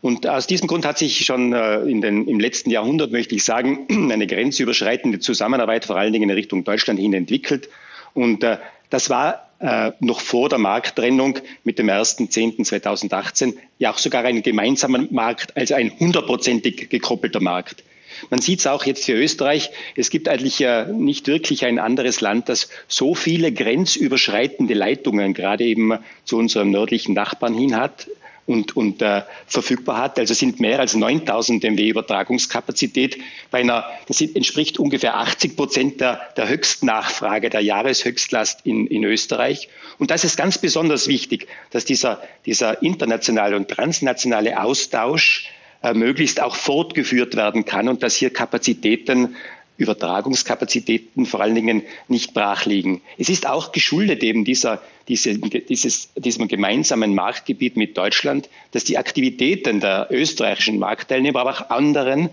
[0.00, 3.44] Und aus diesem Grund hat sich schon äh, in den, im letzten Jahrhundert, möchte ich
[3.44, 7.68] sagen, eine grenzüberschreitende Zusammenarbeit vor allen Dingen in Richtung Deutschland hin entwickelt.
[8.14, 8.58] Und äh,
[8.90, 15.04] das war äh, noch vor der Markttrennung mit dem 1.10.2018 ja auch sogar ein gemeinsamer
[15.10, 17.82] Markt, also ein hundertprozentig gekoppelter Markt.
[18.30, 19.70] Man sieht es auch jetzt für Österreich.
[19.96, 25.64] Es gibt eigentlich ja nicht wirklich ein anderes Land, das so viele grenzüberschreitende Leitungen gerade
[25.64, 28.08] eben zu unserem nördlichen Nachbarn hin hat
[28.48, 30.18] und, und äh, verfügbar hat.
[30.18, 33.18] Also sind mehr als 9000 MW Übertragungskapazität
[33.50, 39.68] bei einer, das entspricht ungefähr 80 Prozent der, der Höchstnachfrage, der Jahreshöchstlast in, in Österreich.
[39.98, 45.50] Und das ist ganz besonders wichtig, dass dieser, dieser internationale und transnationale Austausch
[45.82, 49.36] äh, möglichst auch fortgeführt werden kann und dass hier Kapazitäten
[49.78, 53.00] Übertragungskapazitäten vor allen Dingen nicht brach liegen.
[53.16, 58.98] Es ist auch geschuldet eben dieser, diese, dieses, diesem gemeinsamen Marktgebiet mit Deutschland, dass die
[58.98, 62.30] Aktivitäten der österreichischen Marktteilnehmer, aber auch anderen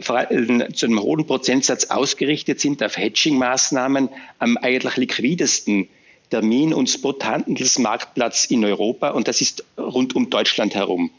[0.00, 4.08] zu einem hohen Prozentsatz ausgerichtet sind auf Hedging-Maßnahmen
[4.40, 5.88] am eigentlich liquidesten
[6.30, 11.10] Termin- und Spot-Handelsmarktplatz in Europa und das ist rund um Deutschland herum.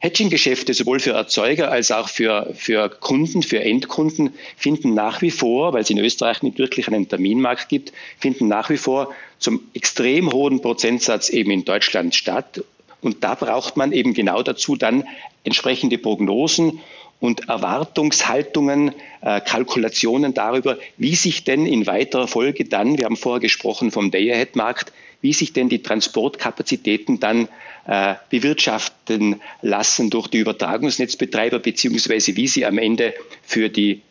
[0.00, 5.72] Hedging-Geschäfte sowohl für Erzeuger als auch für, für Kunden, für Endkunden finden nach wie vor,
[5.72, 10.32] weil es in Österreich nicht wirklich einen Terminmarkt gibt, finden nach wie vor zum extrem
[10.32, 12.62] hohen Prozentsatz eben in Deutschland statt.
[13.00, 15.04] Und da braucht man eben genau dazu dann
[15.44, 16.80] entsprechende Prognosen
[17.18, 23.40] und Erwartungshaltungen, äh, Kalkulationen darüber, wie sich denn in weiterer Folge dann, wir haben vorher
[23.40, 27.48] gesprochen vom Day-Ahead-Markt, wie sich denn die Transportkapazitäten dann
[27.86, 34.02] äh, bewirtschaften lassen durch die Übertragungsnetzbetreiber, beziehungsweise wie sie am Ende für die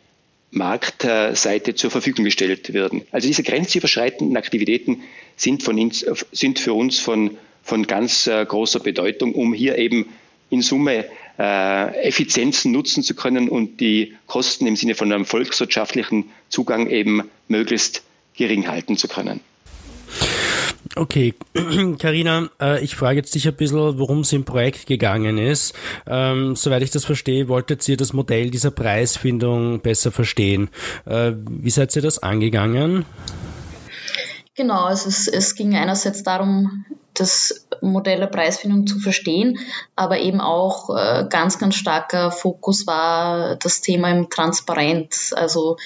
[0.50, 3.02] Marktseite zur Verfügung gestellt werden.
[3.10, 5.02] Also diese grenzüberschreitenden Aktivitäten
[5.36, 10.08] sind, von uns, sind für uns von, von ganz äh, großer Bedeutung, um hier eben
[10.48, 11.06] in Summe
[11.38, 17.28] äh, Effizienzen nutzen zu können und die Kosten im Sinne von einem volkswirtschaftlichen Zugang eben
[17.48, 18.02] möglichst
[18.36, 19.40] gering halten zu können.
[20.98, 21.34] Okay,
[21.98, 25.74] Karina, äh, ich frage jetzt dich ein bisschen, worum es im Projekt gegangen ist.
[26.06, 30.70] Ähm, soweit ich das verstehe, wolltet ihr das Modell dieser Preisfindung besser verstehen.
[31.04, 33.04] Äh, wie seid ihr das angegangen?
[34.56, 39.58] Genau, es, es ging einerseits darum, das Modell der Preisfindung zu verstehen,
[39.94, 45.34] aber eben auch äh, ganz, ganz starker Fokus war das Thema im Transparenz.
[45.36, 45.76] Also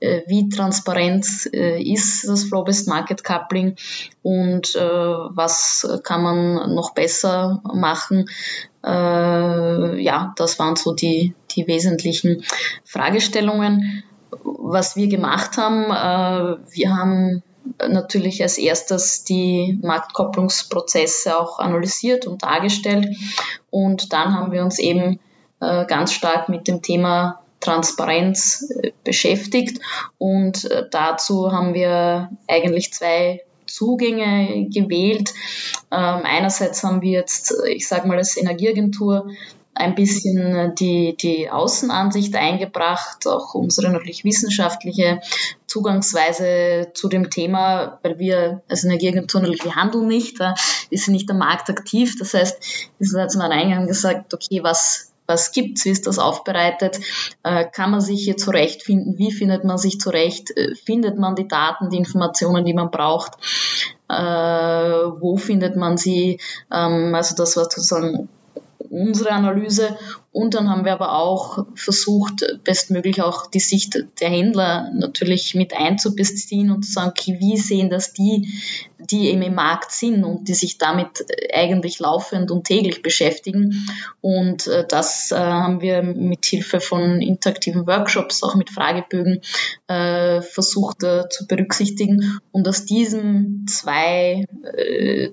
[0.00, 3.76] äh, wie transparent äh, ist das Flow-Based Market Coupling
[4.22, 8.28] und äh, was kann man noch besser machen.
[8.84, 12.44] Äh, ja, das waren so die, die wesentlichen
[12.84, 14.04] Fragestellungen.
[14.44, 17.42] Was wir gemacht haben, äh, wir haben
[17.88, 23.16] natürlich als erstes die Marktkopplungsprozesse auch analysiert und dargestellt.
[23.70, 25.20] Und dann haben wir uns eben
[25.60, 29.80] äh, ganz stark mit dem Thema Transparenz äh, beschäftigt.
[30.18, 35.34] Und äh, dazu haben wir eigentlich zwei Zugänge gewählt.
[35.90, 39.30] Ähm, einerseits haben wir jetzt, ich sage mal, als Energieagentur
[39.78, 45.20] ein bisschen äh, die, die Außenansicht eingebracht, auch unsere natürlich wissenschaftliche
[45.66, 50.54] Zugangsweise zu dem Thema, weil wir als Energieagentur natürlich, wir handeln nicht, wir
[50.90, 52.16] sind nicht am Markt aktiv.
[52.18, 56.18] Das heißt, wir sind jetzt mal Eingang gesagt, okay, was, was gibt's, wie ist das
[56.18, 56.98] aufbereitet,
[57.44, 61.46] äh, kann man sich hier zurechtfinden, wie findet man sich zurecht, äh, findet man die
[61.46, 63.32] Daten, die Informationen, die man braucht,
[64.10, 66.40] wo findet man sie,
[66.72, 68.30] ähm, also das war sozusagen
[68.90, 69.96] unsere Analyse.
[70.30, 75.72] Und dann haben wir aber auch versucht, bestmöglich auch die Sicht der Händler natürlich mit
[75.74, 78.46] einzubeziehen und zu sagen, okay, wie sehen das die,
[78.98, 83.86] die eben im Markt sind und die sich damit eigentlich laufend und täglich beschäftigen.
[84.20, 89.40] Und äh, das äh, haben wir mit Hilfe von interaktiven Workshops, auch mit Fragebögen,
[89.86, 92.38] äh, versucht zu berücksichtigen.
[92.52, 94.44] Und aus diesen zwei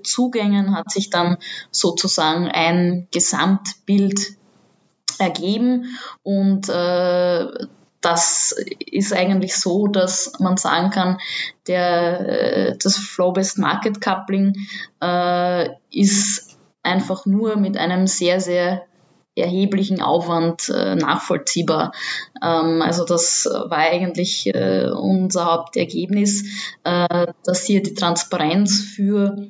[0.04, 1.36] Zugängen hat sich dann
[1.70, 4.36] sozusagen ein Gesamtbild
[5.18, 7.46] ergeben und äh,
[8.00, 11.18] das ist eigentlich so, dass man sagen kann,
[11.66, 14.54] der, äh, das Flow-Based Market Coupling
[15.02, 18.82] äh, ist einfach nur mit einem sehr, sehr
[19.34, 21.92] erheblichen Aufwand äh, nachvollziehbar.
[22.42, 26.44] Ähm, also das war eigentlich äh, unser Hauptergebnis,
[26.84, 29.48] äh, dass hier die Transparenz für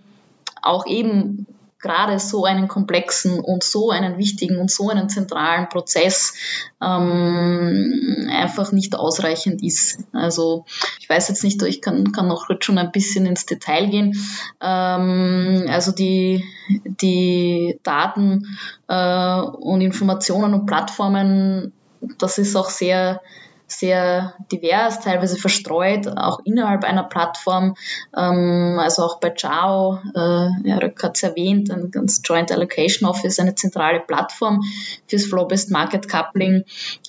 [0.63, 1.47] auch eben
[1.87, 6.35] gerade so einen komplexen und so einen wichtigen und so einen zentralen Prozess
[6.83, 10.01] ähm, einfach nicht ausreichend ist.
[10.13, 10.65] Also
[11.01, 14.17] ich weiß jetzt nicht, ich kann, kann noch schon ein bisschen ins Detail gehen.
[14.61, 21.73] Ähm, also die, die Daten äh, und Informationen und Plattformen,
[22.19, 23.21] das ist auch sehr
[23.67, 27.77] sehr divers, teilweise verstreut, auch innerhalb einer Plattform.
[28.17, 33.41] Ähm, also auch bei JAO, äh, Röck hat es erwähnt, ein ganz Joint Allocation Office,
[33.41, 34.63] eine zentrale Plattform
[35.09, 36.65] fürs Flow-Based Market Coupling.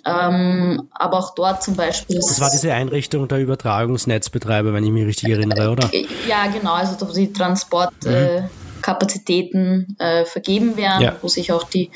[0.05, 2.17] Ähm, aber auch dort zum Beispiel.
[2.17, 5.89] Das war diese Einrichtung der Übertragungsnetzbetreiber, wenn ich mich richtig erinnere, oder?
[6.27, 7.93] Ja, genau, also die Transport.
[8.03, 8.11] Mhm.
[8.11, 8.43] Äh,
[8.79, 11.15] Kapazitäten äh, vergeben werden, ja.
[11.21, 11.89] wo sich auch die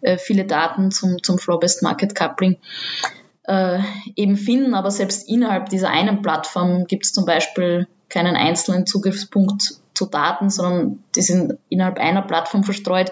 [0.00, 2.56] äh, viele Daten zum, zum Flow-Based Market Coupling
[3.48, 3.80] äh,
[4.14, 4.74] eben finden.
[4.74, 10.50] Aber selbst innerhalb dieser einen Plattform gibt es zum Beispiel keinen einzelnen Zugriffspunkt zu Daten,
[10.50, 13.10] sondern die sind innerhalb einer Plattform verstreut.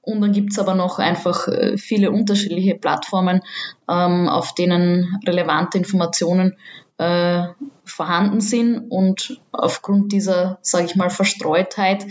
[0.00, 3.42] Und dann gibt es aber noch einfach äh, viele unterschiedliche Plattformen,
[3.88, 6.56] ähm, auf denen relevante Informationen
[6.96, 7.44] äh,
[7.84, 8.90] vorhanden sind.
[8.90, 12.06] Und aufgrund dieser, sage ich mal, Verstreutheit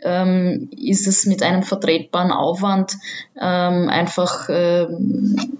[0.00, 2.96] ähm, ist es mit einem vertretbaren Aufwand
[3.36, 5.58] ähm, einfach ähm,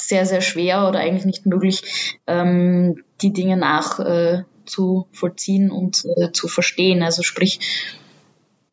[0.00, 6.04] sehr, sehr schwer oder eigentlich nicht möglich, ähm, die Dinge nach äh, zu vollziehen und
[6.16, 7.02] äh, zu verstehen.
[7.02, 7.60] Also sprich,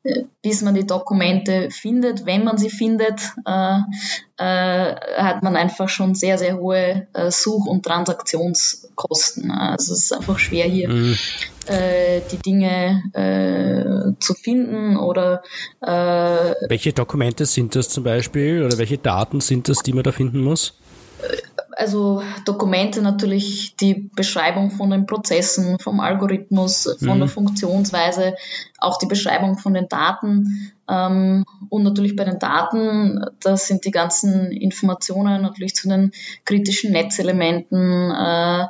[0.03, 3.79] äh, bis man die Dokumente findet, wenn man sie findet, äh,
[4.37, 9.49] äh, hat man einfach schon sehr, sehr hohe äh, Such- und Transaktionskosten.
[9.51, 11.15] Also es ist einfach schwer hier mhm.
[11.67, 15.41] äh, die Dinge äh, zu finden oder
[15.79, 20.41] welche Dokumente sind das zum Beispiel oder welche Daten sind das, die man da finden
[20.41, 20.73] muss?
[21.75, 27.19] Also Dokumente natürlich die Beschreibung von den Prozessen, vom Algorithmus, von mhm.
[27.19, 28.35] der Funktionsweise,
[28.77, 33.91] auch die Beschreibung von den Daten ähm, und natürlich bei den Daten, das sind die
[33.91, 36.11] ganzen Informationen natürlich zu den
[36.45, 38.67] kritischen Netzelementen, äh,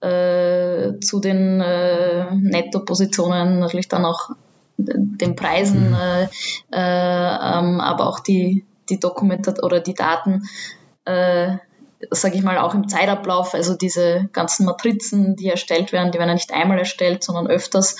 [0.00, 4.30] äh, zu den äh, Nettopositionen, natürlich dann auch
[4.76, 5.94] den Preisen, mhm.
[5.94, 6.28] äh, äh,
[6.72, 10.42] ähm, aber auch die, die Dokumente oder die Daten,
[11.04, 11.56] äh,
[12.10, 16.28] sage ich mal, auch im Zeitablauf, also diese ganzen Matrizen, die erstellt werden, die werden
[16.28, 17.96] ja nicht einmal erstellt, sondern öfters.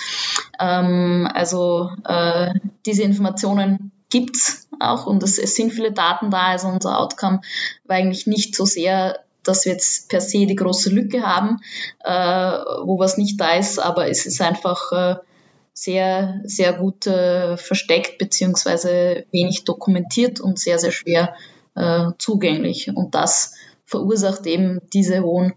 [0.59, 2.53] Ähm, also äh,
[2.85, 6.47] diese Informationen gibt's auch und es, es sind viele Daten da.
[6.47, 7.41] Also unser Outcome
[7.85, 11.59] war eigentlich nicht so sehr dass wir jetzt per se die große Lücke haben,
[12.03, 15.15] äh, wo was nicht da ist, aber es ist einfach äh,
[15.73, 21.35] sehr, sehr gut äh, versteckt beziehungsweise wenig dokumentiert und sehr, sehr schwer
[21.75, 22.95] äh, zugänglich.
[22.95, 23.55] Und das
[23.85, 25.53] verursacht eben diese hohen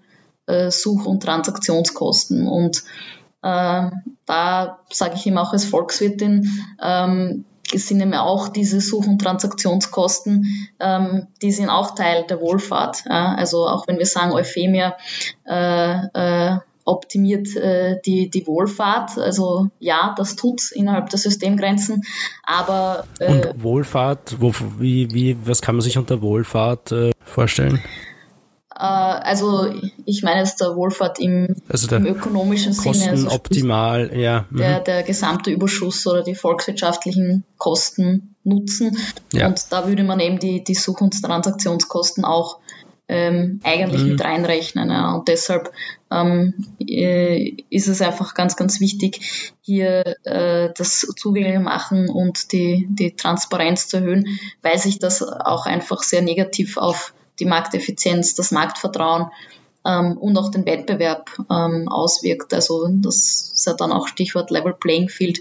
[0.47, 2.47] äh, Such- und Transaktionskosten.
[2.47, 2.85] Und
[3.43, 3.91] äh,
[4.27, 6.51] da sage ich ihm auch als Volkswirtin,
[6.83, 13.05] ähm, sind eben auch diese Such- und Transaktionskosten, ähm, die sind auch Teil der Wohlfahrt.
[13.07, 13.35] Ja?
[13.35, 14.97] Also auch wenn wir sagen, Euphemia
[15.45, 19.19] äh, äh, optimiert äh, die, die Wohlfahrt.
[19.19, 22.05] Also ja, das tut innerhalb der Systemgrenzen,
[22.43, 27.83] aber äh, Und Wohlfahrt, wo, wie, wie, was kann man sich unter Wohlfahrt äh, vorstellen?
[28.79, 29.67] Äh, also
[30.05, 33.11] ich meine jetzt der Wohlfahrt im, also im ökonomischen Kosten Sinne.
[33.11, 34.47] Also optimal, ja.
[34.51, 34.57] Mhm.
[34.57, 38.97] Der, der gesamte Überschuss oder die volkswirtschaftlichen Kosten nutzen.
[39.33, 39.49] Ja.
[39.49, 42.61] Und da würde man eben die, die Such- und Transaktionskosten auch
[43.09, 44.11] ähm, eigentlich mhm.
[44.11, 44.91] mit reinrechnen.
[44.91, 45.15] Ja.
[45.15, 45.73] Und deshalb
[46.13, 52.87] ähm, äh, ist es einfach ganz, ganz wichtig, hier äh, das zugänglich machen und die,
[52.91, 58.51] die Transparenz zu erhöhen, weil sich das auch einfach sehr negativ auf die Markteffizienz, das
[58.51, 59.31] Marktvertrauen
[59.85, 62.53] ähm, und auch den Wettbewerb ähm, auswirkt.
[62.55, 65.41] Also das ist ja dann auch Stichwort Level Playing Field,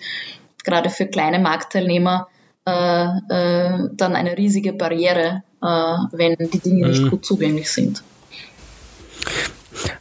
[0.64, 2.28] gerade für kleine Marktteilnehmer
[2.66, 6.92] äh, äh, dann eine riesige Barriere, äh, wenn die Dinge mhm.
[6.92, 8.04] nicht gut zugänglich sind.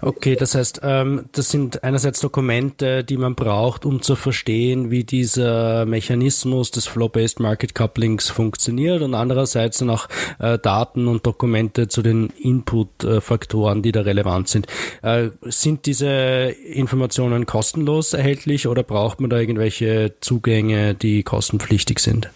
[0.00, 5.04] Okay, das heißt, ähm, das sind einerseits Dokumente, die man braucht, um zu verstehen, wie
[5.04, 10.08] dieser Mechanismus des Flow-Based Market Couplings funktioniert und andererseits dann auch
[10.38, 14.66] äh, Daten und Dokumente zu den Input-Faktoren, die da relevant sind.
[15.02, 22.30] Äh, sind diese Informationen kostenlos erhältlich oder braucht man da irgendwelche Zugänge, die kostenpflichtig sind?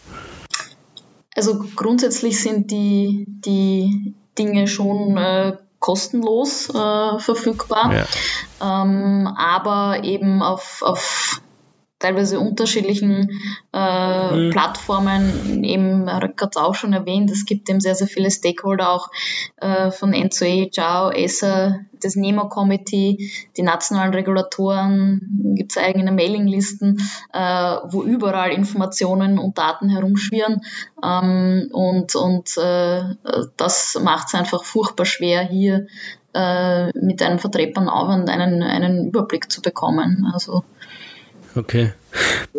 [1.37, 8.83] Also grundsätzlich sind die, die Dinge schon äh, kostenlos äh, verfügbar, ja.
[8.83, 11.41] ähm, aber eben auf, auf
[12.01, 13.41] teilweise unterschiedlichen
[13.73, 14.51] äh, mhm.
[14.51, 15.63] Plattformen.
[15.63, 19.11] Eben, Röck hat es auch schon erwähnt, es gibt eben sehr, sehr viele Stakeholder auch
[19.59, 26.99] äh, von N2E, JAO, ESA, das NEMO-Committee, die nationalen Regulatoren, gibt es eigene Mailinglisten,
[27.33, 27.39] äh,
[27.89, 30.63] wo überall Informationen und Daten herumschwirren.
[31.05, 33.03] Ähm, und und äh,
[33.57, 35.87] das macht es einfach furchtbar schwer, hier
[36.33, 40.31] äh, mit einem vertretbaren Aufwand einen, einen Überblick zu bekommen.
[40.33, 40.65] Also
[41.57, 41.93] Okay.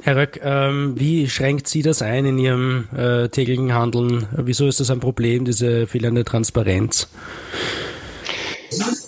[0.02, 4.28] Herr Röck, ähm, wie schränkt Sie das ein in Ihrem äh, täglichen Handeln?
[4.36, 7.10] Wieso ist das ein Problem, diese fehlende Transparenz?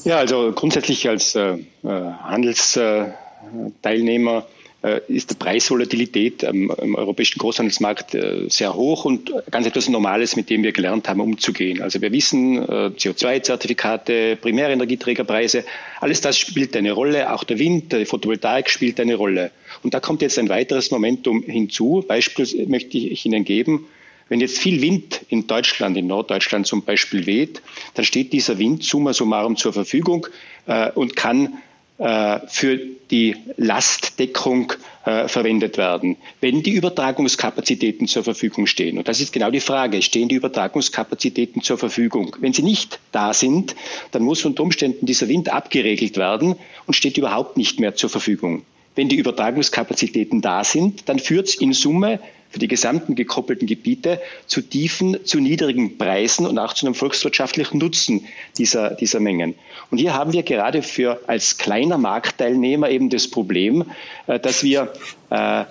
[0.03, 4.45] Ja, also grundsätzlich als äh, äh Handelsteilnehmer
[4.83, 10.35] äh, ist die Preisvolatilität am, am europäischen Großhandelsmarkt äh, sehr hoch und ganz etwas Normales,
[10.35, 11.81] mit dem wir gelernt haben, umzugehen.
[11.81, 15.63] Also wir wissen, äh, CO2-Zertifikate, Primärenergieträgerpreise,
[16.01, 17.33] alles das spielt eine Rolle.
[17.33, 19.51] Auch der Wind, die Photovoltaik spielt eine Rolle.
[19.83, 22.03] Und da kommt jetzt ein weiteres Momentum hinzu.
[22.07, 23.85] Beispiel möchte ich Ihnen geben.
[24.29, 27.61] Wenn jetzt viel Wind in Deutschland, in Norddeutschland zum Beispiel weht,
[27.93, 30.27] dann steht dieser Wind summa summarum zur Verfügung
[30.65, 31.59] äh, und kann
[31.99, 32.79] äh, für
[33.11, 34.73] die Lastdeckung
[35.05, 38.97] äh, verwendet werden, wenn die Übertragungskapazitäten zur Verfügung stehen.
[38.97, 42.35] Und das ist genau die Frage, stehen die Übertragungskapazitäten zur Verfügung?
[42.39, 43.75] Wenn sie nicht da sind,
[44.11, 46.55] dann muss unter Umständen dieser Wind abgeregelt werden
[46.87, 48.63] und steht überhaupt nicht mehr zur Verfügung.
[48.95, 52.19] Wenn die Übertragungskapazitäten da sind, dann führt es in Summe
[52.53, 57.79] für die gesamten gekoppelten Gebiete zu tiefen, zu niedrigen Preisen und auch zu einem volkswirtschaftlichen
[57.79, 58.27] Nutzen
[58.59, 59.55] dieser, dieser Mengen.
[59.89, 63.85] Und hier haben wir gerade für als kleiner Marktteilnehmer eben das Problem,
[64.27, 64.93] äh, dass wir
[65.31, 65.65] äh,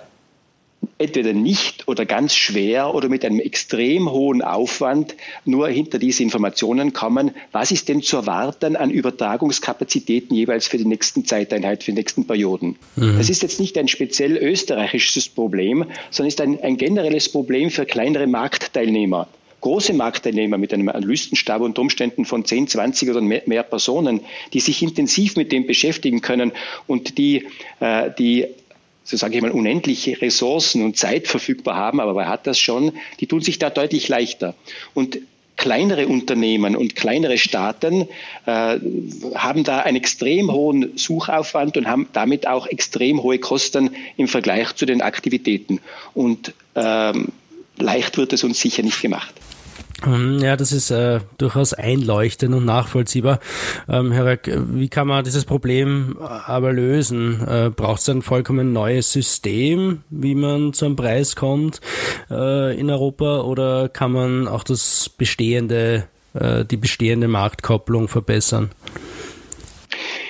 [0.97, 5.15] entweder nicht oder ganz schwer oder mit einem extrem hohen Aufwand
[5.45, 7.31] nur hinter diese Informationen kommen.
[7.51, 12.25] Was ist denn zu erwarten an Übertragungskapazitäten jeweils für die nächsten Zeiteinheit, für die nächsten
[12.25, 12.77] Perioden?
[12.95, 13.17] Mhm.
[13.17, 17.85] Das ist jetzt nicht ein speziell österreichisches Problem, sondern ist ein, ein generelles Problem für
[17.85, 19.27] kleinere Marktteilnehmer
[19.63, 24.19] große Marktteilnehmer mit einem Analystenstab unter Umständen von 10, 20 oder mehr, mehr, Personen,
[24.51, 26.51] die sich intensiv mit dem beschäftigen können
[26.85, 27.47] und die,
[27.79, 28.47] äh, die
[29.13, 32.93] so sage ich mal, unendliche Ressourcen und Zeit verfügbar haben, aber wer hat das schon,
[33.19, 34.55] die tun sich da deutlich leichter.
[34.95, 35.19] Und
[35.55, 38.07] kleinere Unternehmen und kleinere Staaten
[38.47, 38.79] äh,
[39.35, 44.73] haben da einen extrem hohen Suchaufwand und haben damit auch extrem hohe Kosten im Vergleich
[44.73, 45.79] zu den Aktivitäten.
[46.15, 47.27] Und ähm,
[47.77, 49.35] leicht wird es uns sicher nicht gemacht.
[50.05, 53.39] Ähm, ja, das ist äh, durchaus einleuchtend und nachvollziehbar.
[53.89, 57.45] Ähm, Herr Röck, wie kann man dieses Problem aber lösen?
[57.47, 61.81] Äh, Braucht es ein vollkommen neues System, wie man zum Preis kommt
[62.29, 68.71] äh, in Europa oder kann man auch das Bestehende äh, die bestehende Marktkopplung verbessern?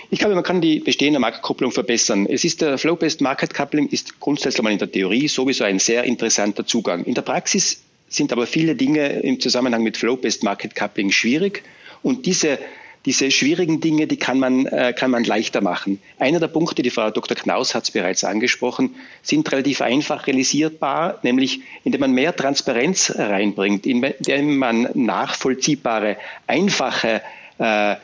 [0.09, 2.27] Ich glaube, man kann die bestehende Marktkopplung verbessern.
[2.27, 6.03] Es ist der Flow-Based Market Coupling ist grundsätzlich mal in der Theorie sowieso ein sehr
[6.03, 7.03] interessanter Zugang.
[7.05, 7.82] In der Praxis
[8.15, 11.63] sind aber viele Dinge im Zusammenhang mit Flow-Based Market Coupling schwierig
[12.01, 12.59] und diese
[13.05, 15.99] diese schwierigen Dinge, die kann man, äh, kann man leichter machen.
[16.19, 17.35] Einer der Punkte, die Frau Dr.
[17.35, 23.85] Knaus hat es bereits angesprochen, sind relativ einfach realisierbar, nämlich indem man mehr Transparenz reinbringt,
[23.85, 26.15] indem man nachvollziehbare,
[26.47, 27.21] einfache
[27.57, 27.95] äh,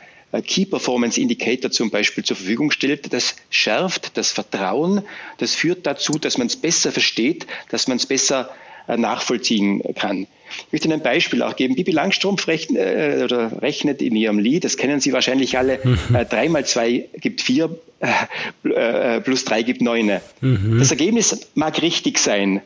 [0.46, 5.02] Key Performance Indicator zum Beispiel zur Verfügung stellt, das schärft das Vertrauen,
[5.38, 8.50] das führt dazu, dass man es besser versteht, dass man es besser
[8.96, 10.26] nachvollziehen kann.
[10.66, 11.76] Ich möchte ein Beispiel auch geben.
[11.76, 16.14] Bibi Langstrumpf rechnet, äh, oder rechnet in ihrem Lied, das kennen Sie wahrscheinlich alle, mhm.
[16.14, 17.70] äh, 3 mal 2 gibt 4,
[18.00, 20.20] äh, äh, plus 3 gibt 9.
[20.40, 20.78] Mhm.
[20.78, 22.62] Das Ergebnis mag richtig sein,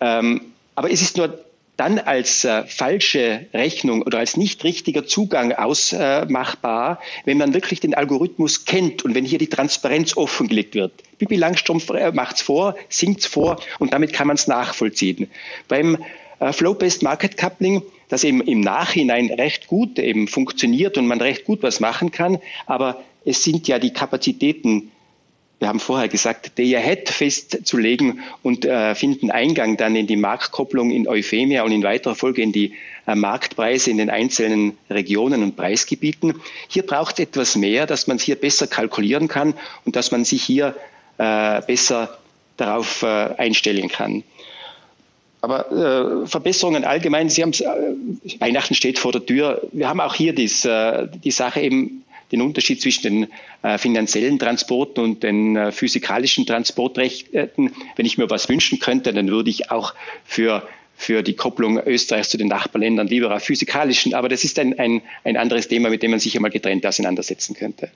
[0.00, 0.40] ähm,
[0.74, 1.38] aber es ist nur
[1.78, 7.94] dann als äh, falsche Rechnung oder als nicht richtiger Zugang ausmachbar, wenn man wirklich den
[7.94, 10.92] Algorithmus kennt und wenn hier die Transparenz offengelegt wird.
[11.18, 15.30] Bibi Langstrumpf äh, macht's vor, singt's vor und damit kann man es nachvollziehen.
[15.68, 15.98] Beim
[16.40, 21.44] äh, Flow-Based Market Coupling, das eben im Nachhinein recht gut eben funktioniert und man recht
[21.44, 24.90] gut was machen kann, aber es sind ja die Kapazitäten
[25.58, 30.90] wir haben vorher gesagt, Day Ahead festzulegen und äh, finden Eingang dann in die Marktkopplung
[30.90, 32.74] in Euphemia und in weiterer Folge in die
[33.06, 36.40] äh, Marktpreise in den einzelnen Regionen und Preisgebieten.
[36.68, 39.54] Hier braucht es etwas mehr, dass man es hier besser kalkulieren kann
[39.84, 40.76] und dass man sich hier
[41.18, 42.18] äh, besser
[42.56, 44.22] darauf äh, einstellen kann.
[45.40, 49.62] Aber äh, Verbesserungen allgemein, Sie haben äh, Weihnachten steht vor der Tür.
[49.72, 53.26] Wir haben auch hier dies, äh, die Sache eben den Unterschied zwischen den
[53.62, 57.72] äh, finanziellen Transporten und den äh, physikalischen Transportrechten.
[57.96, 60.66] Wenn ich mir was wünschen könnte, dann würde ich auch für
[61.00, 64.14] für die Kopplung Österreichs zu den Nachbarländern lieber auf physikalischen.
[64.14, 67.54] Aber das ist ein, ein, ein anderes Thema, mit dem man sich einmal getrennt auseinandersetzen
[67.54, 67.88] könnte.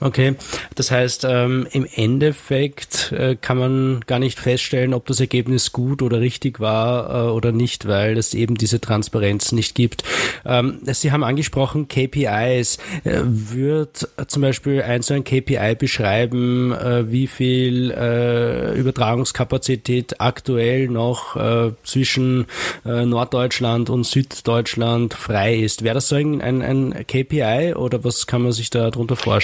[0.00, 0.36] Okay,
[0.76, 6.02] das heißt, ähm, im Endeffekt äh, kann man gar nicht feststellen, ob das Ergebnis gut
[6.02, 10.04] oder richtig war äh, oder nicht, weil es eben diese Transparenz nicht gibt.
[10.44, 12.78] Ähm, Sie haben angesprochen KPIs.
[13.02, 20.88] Äh, wird zum Beispiel ein so ein KPI beschreiben, äh, wie viel äh, Übertragungskapazität aktuell
[20.88, 22.46] noch äh, zwischen
[22.84, 25.82] Norddeutschland und Süddeutschland frei ist?
[25.82, 29.37] Wäre das so ein, ein, ein KPI oder was kann man sich da darunter vorstellen?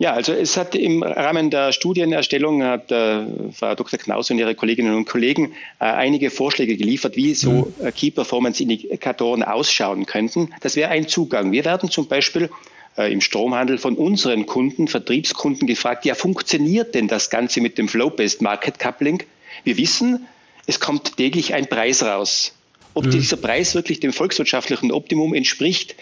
[0.00, 3.98] Ja, also es hat im Rahmen der Studienerstellung hat äh, Frau Dr.
[3.98, 7.86] Knaus und ihre Kolleginnen und Kollegen äh, einige Vorschläge geliefert, wie so mhm.
[7.86, 10.54] äh, Key Performance Indikatoren ausschauen könnten.
[10.62, 11.52] Das wäre ein Zugang.
[11.52, 12.48] Wir werden zum Beispiel
[12.96, 18.42] im Stromhandel von unseren Kunden, Vertriebskunden gefragt, ja, funktioniert denn das Ganze mit dem Flow-Based
[18.42, 19.22] Market Coupling?
[19.62, 20.26] Wir wissen,
[20.66, 22.52] es kommt täglich ein Preis raus.
[22.92, 23.10] Ob mhm.
[23.12, 25.94] dieser Preis wirklich dem volkswirtschaftlichen Optimum entspricht,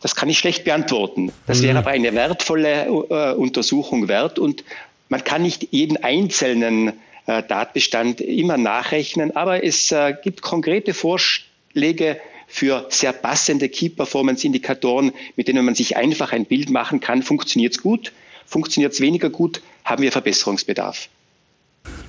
[0.00, 1.32] das kann ich schlecht beantworten.
[1.46, 1.78] Das wäre mhm.
[1.78, 4.64] aber eine wertvolle äh, Untersuchung wert und
[5.08, 6.92] man kann nicht jeden einzelnen
[7.26, 14.46] äh, Tatbestand immer nachrechnen, aber es äh, gibt konkrete Vorschläge für sehr passende Key Performance
[14.46, 17.22] Indikatoren, mit denen man sich einfach ein Bild machen kann.
[17.22, 18.12] Funktioniert es gut?
[18.46, 19.60] Funktioniert es weniger gut?
[19.84, 21.08] Haben wir Verbesserungsbedarf?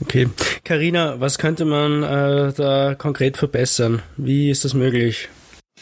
[0.02, 0.30] Okay.
[0.64, 4.02] Karina, was könnte man äh, da konkret verbessern?
[4.16, 5.30] Wie ist das möglich?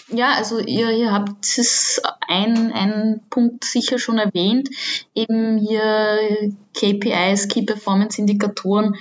[0.09, 4.69] Ja, also ihr, ihr habt es ein, ein Punkt sicher schon erwähnt,
[5.15, 8.95] eben hier KPIs, Key Performance Indikatoren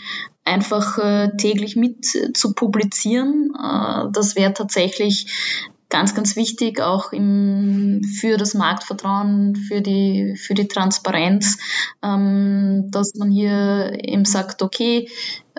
[0.45, 3.55] einfach äh, täglich mit zu publizieren.
[3.55, 5.27] Äh, das wäre tatsächlich
[5.91, 11.59] ganz, ganz wichtig, auch im, für das Marktvertrauen, für die, für die Transparenz,
[12.03, 15.09] ähm, dass man hier eben sagt, okay,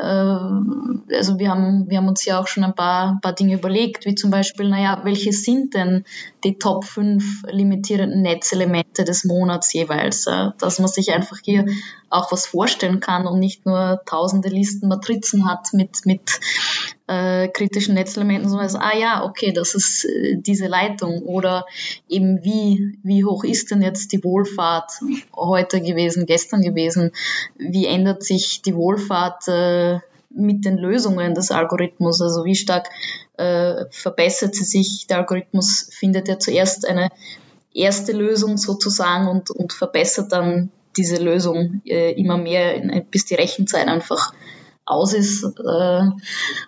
[0.02, 4.16] also wir haben, wir haben uns ja auch schon ein paar, paar Dinge überlegt, wie
[4.16, 6.04] zum Beispiel, naja, welche sind denn
[6.44, 11.66] die Top 5 limitierenden Netzelemente des Monats jeweils, äh, dass man sich einfach hier
[12.10, 16.40] auch was vorstellen kann und nicht nur tausende Listen Matrizen hat mit, mit
[17.08, 21.66] äh, kritischen Netzelementen, so, ah ja, okay, das ist äh, diese Leitung oder
[22.10, 24.92] eben wie, wie hoch ist denn jetzt die Wohlfahrt
[25.36, 27.12] heute gewesen, gestern gewesen,
[27.58, 29.85] wie ändert sich die Wohlfahrt äh,
[30.36, 32.90] mit den Lösungen des Algorithmus, also wie stark
[33.38, 37.10] äh, verbessert sie sich, der Algorithmus findet ja zuerst eine
[37.74, 43.88] erste Lösung sozusagen und, und verbessert dann diese Lösung äh, immer mehr, bis die Rechenzeit
[43.88, 44.34] einfach
[44.86, 45.44] aus ist.
[45.44, 46.02] Äh,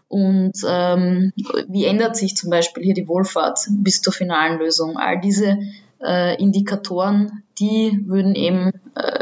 [0.08, 1.34] und ähm,
[1.68, 4.98] wie ändert sich zum Beispiel hier die Wohlfahrt bis zur finalen Lösung?
[4.98, 5.60] All diese
[6.04, 9.17] äh, Indikatoren, die würden eben äh,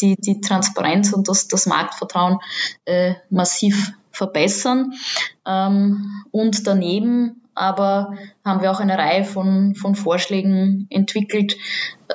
[0.00, 2.38] die, die Transparenz und das, das Marktvertrauen
[2.84, 4.92] äh, massiv verbessern.
[5.46, 11.56] Ähm, und daneben aber haben wir auch eine Reihe von, von Vorschlägen entwickelt.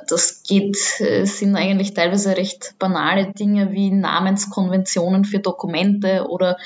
[0.08, 6.58] Das geht, sind eigentlich teilweise recht banale Dinge wie Namenskonventionen für Dokumente oder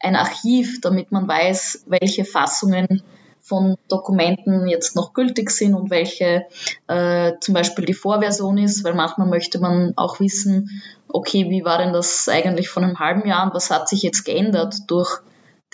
[0.00, 3.02] ein Archiv, damit man weiß, welche Fassungen
[3.44, 6.46] von Dokumenten jetzt noch gültig sind und welche
[6.88, 11.76] äh, zum Beispiel die Vorversion ist, weil manchmal möchte man auch wissen, okay, wie war
[11.76, 15.20] denn das eigentlich von einem halben Jahr und was hat sich jetzt geändert durch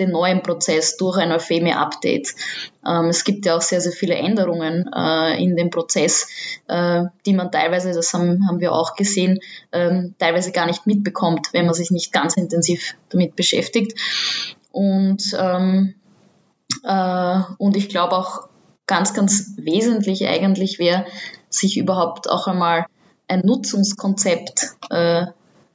[0.00, 2.34] den neuen Prozess, durch ein Euphemia-Update.
[2.84, 6.28] Ähm, es gibt ja auch sehr, sehr viele Änderungen äh, in dem Prozess,
[6.66, 9.38] äh, die man teilweise, das haben, haben wir auch gesehen,
[9.70, 13.96] ähm, teilweise gar nicht mitbekommt, wenn man sich nicht ganz intensiv damit beschäftigt.
[14.72, 15.94] Und ähm,
[16.84, 18.48] äh, und ich glaube auch
[18.86, 21.06] ganz, ganz wesentlich eigentlich wäre,
[21.48, 22.86] sich überhaupt auch einmal
[23.28, 25.26] ein Nutzungskonzept äh,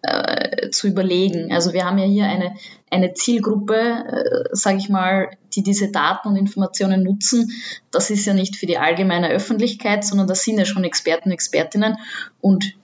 [0.02, 1.52] äh, zu überlegen.
[1.54, 2.56] Also wir haben ja hier eine,
[2.92, 7.52] eine Zielgruppe, sage ich mal, die diese Daten und Informationen nutzen.
[7.92, 11.34] Das ist ja nicht für die allgemeine Öffentlichkeit, sondern das sind ja schon Experten und
[11.34, 11.98] Expertinnen.
[12.42, 12.76] Und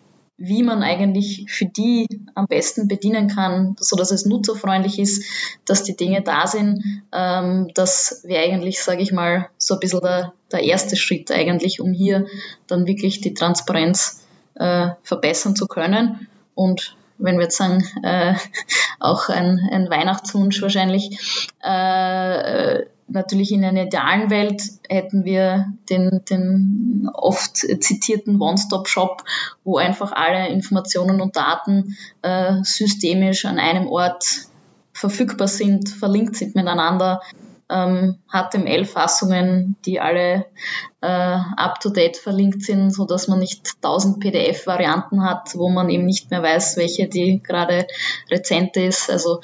[0.43, 5.23] wie man eigentlich für die am besten bedienen kann, so dass es nutzerfreundlich ist,
[5.65, 6.83] dass die Dinge da sind.
[7.11, 11.79] Ähm, das wäre eigentlich, sage ich mal, so ein bisschen der, der erste Schritt eigentlich,
[11.79, 12.25] um hier
[12.65, 14.25] dann wirklich die Transparenz
[14.55, 16.27] äh, verbessern zu können.
[16.55, 18.33] Und wenn wir jetzt sagen, äh,
[18.99, 21.19] auch ein, ein Weihnachtswunsch wahrscheinlich,
[21.61, 29.24] äh, natürlich in einer idealen Welt hätten wir den, den oft zitierten One-Stop-Shop,
[29.64, 34.26] wo einfach alle Informationen und Daten äh, systemisch an einem Ort
[34.93, 37.22] verfügbar sind, verlinkt sind miteinander,
[37.72, 40.45] ähm, HTML-Fassungen, die alle
[41.01, 46.30] äh, up-to-date verlinkt sind, so dass man nicht tausend PDF-Varianten hat, wo man eben nicht
[46.30, 47.88] mehr weiß, welche die gerade
[48.30, 49.09] rezente ist.
[49.09, 49.39] Also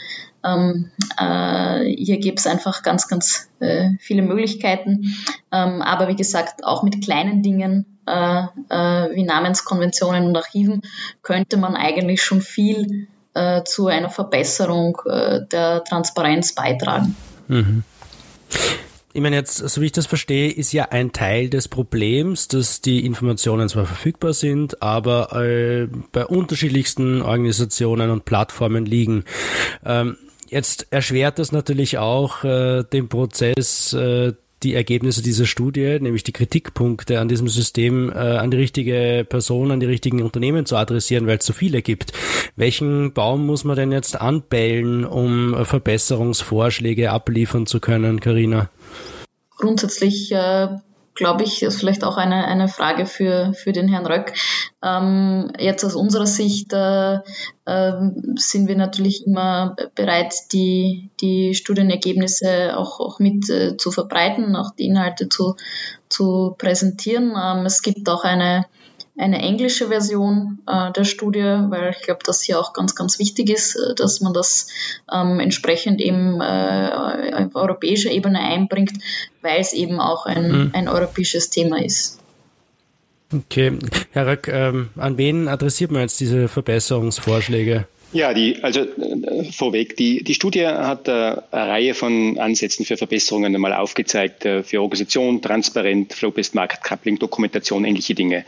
[0.47, 5.13] ähm, äh, hier gibt es einfach ganz, ganz äh, viele Möglichkeiten.
[5.51, 10.81] Ähm, aber wie gesagt, auch mit kleinen Dingen äh, äh wie Namenskonventionen und Archiven
[11.21, 17.15] könnte man eigentlich schon viel äh, zu einer Verbesserung äh, der Transparenz beitragen.
[17.47, 17.83] Mhm.
[19.13, 22.81] Ich meine jetzt, so wie ich das verstehe, ist ja ein Teil des Problems, dass
[22.81, 29.23] die Informationen zwar verfügbar sind, aber äh, bei unterschiedlichsten Organisationen und Plattformen liegen.
[29.83, 30.17] Ähm,
[30.49, 34.33] Jetzt erschwert das natürlich auch äh, den Prozess, äh,
[34.63, 39.71] die Ergebnisse dieser Studie, nämlich die Kritikpunkte an diesem System, äh, an die richtige Person,
[39.71, 42.13] an die richtigen Unternehmen zu adressieren, weil es so viele gibt.
[42.55, 48.69] Welchen Baum muss man denn jetzt anbellen, um Verbesserungsvorschläge abliefern zu können, Karina?
[49.57, 50.67] Grundsätzlich äh,
[51.17, 54.33] glaube ich, ist vielleicht auch eine, eine Frage für, für den Herrn Röck.
[54.81, 57.15] Ähm, jetzt aus unserer Sicht äh,
[57.65, 57.93] äh,
[58.35, 64.71] sind wir natürlich immer bereit, die, die Studienergebnisse auch, auch mit äh, zu verbreiten, auch
[64.71, 65.55] die Inhalte zu,
[66.07, 67.33] zu präsentieren.
[67.35, 68.65] Ähm, es gibt auch eine
[69.17, 73.49] eine englische Version äh, der Studie, weil ich glaube, dass hier auch ganz, ganz wichtig
[73.49, 74.67] ist, äh, dass man das
[75.11, 76.91] ähm, entsprechend eben äh,
[77.33, 78.93] auf europäischer Ebene einbringt,
[79.41, 80.71] weil es eben auch ein, mhm.
[80.73, 82.19] ein europäisches Thema ist.
[83.33, 83.77] Okay,
[84.11, 87.87] Herr Röck, ähm, an wen adressiert man jetzt diese Verbesserungsvorschläge?
[88.13, 92.95] Ja, die, also äh, vorweg, die, die Studie hat äh, eine Reihe von Ansätzen für
[92.95, 98.45] Verbesserungen einmal aufgezeigt, äh, für Organisation, Transparent, Flow-Based Market Coupling, Dokumentation, ähnliche Dinge.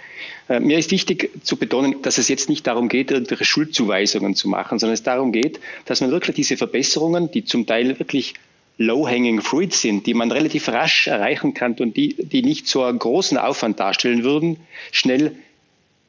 [0.47, 4.47] Äh, mir ist wichtig zu betonen, dass es jetzt nicht darum geht, irgendwelche Schuldzuweisungen zu
[4.47, 8.35] machen, sondern es darum geht, dass man wirklich diese Verbesserungen, die zum Teil wirklich
[8.77, 12.97] low-hanging fruit sind, die man relativ rasch erreichen kann und die, die nicht so einen
[12.97, 14.55] großen Aufwand darstellen würden,
[14.93, 15.33] schnell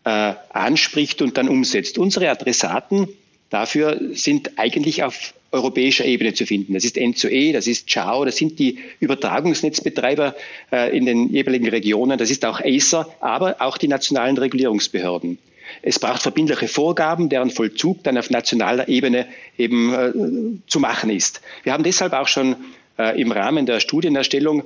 [0.04, 1.98] äh, anspricht und dann umsetzt.
[1.98, 3.08] Unsere Adressaten
[3.50, 6.74] dafür sind eigentlich auf europäischer Ebene zu finden.
[6.74, 10.36] Das ist N2E, das ist CHAO, das sind die Übertragungsnetzbetreiber
[10.72, 15.38] äh, in den jeweiligen Regionen, das ist auch Acer, aber auch die nationalen Regulierungsbehörden.
[15.82, 19.26] Es braucht verbindliche Vorgaben, deren Vollzug dann auf nationaler Ebene
[19.58, 20.12] eben äh,
[20.68, 21.40] zu machen ist.
[21.62, 22.56] Wir haben deshalb auch schon
[22.98, 24.64] äh, im Rahmen der Studienerstellung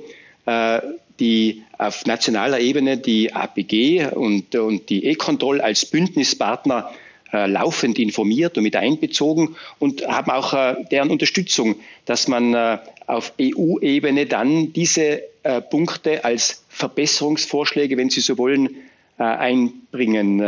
[1.19, 6.91] die auf nationaler Ebene die APG und, und die E-Control als Bündnispartner
[7.35, 11.75] äh, laufend informiert und mit einbezogen und haben auch äh, deren Unterstützung,
[12.05, 12.77] dass man äh,
[13.07, 15.21] auf EU-Ebene dann diese
[15.69, 18.77] Punkte als Verbesserungsvorschläge, wenn Sie so wollen,
[19.17, 20.39] einbringen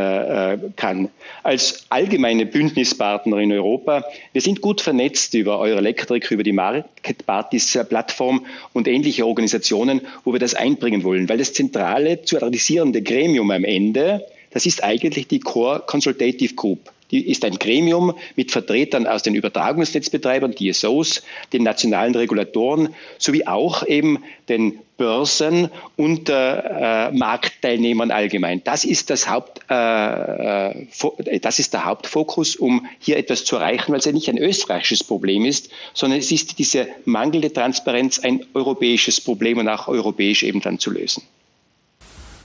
[0.75, 1.09] kann.
[1.43, 7.77] Als allgemeine Bündnispartner in Europa, wir sind gut vernetzt über Eurelectric, über die Market Parties
[7.87, 13.51] Plattform und ähnliche Organisationen, wo wir das einbringen wollen, weil das zentrale zu adressierende Gremium
[13.51, 16.91] am Ende das ist eigentlich die Core Consultative Group.
[17.11, 21.23] die ist ein Gremium mit Vertretern aus den Übertragungsnetzbetreibern, DSOs,
[21.53, 28.63] den nationalen Regulatoren sowie auch eben den Börsen und äh, Marktteilnehmern allgemein.
[28.63, 33.91] Das ist, das, Haupt, äh, äh das ist der Hauptfokus, um hier etwas zu erreichen,
[33.91, 38.45] weil es ja nicht ein österreichisches Problem ist, sondern es ist diese mangelnde Transparenz ein
[38.55, 41.23] europäisches Problem und auch europäisch eben dann zu lösen.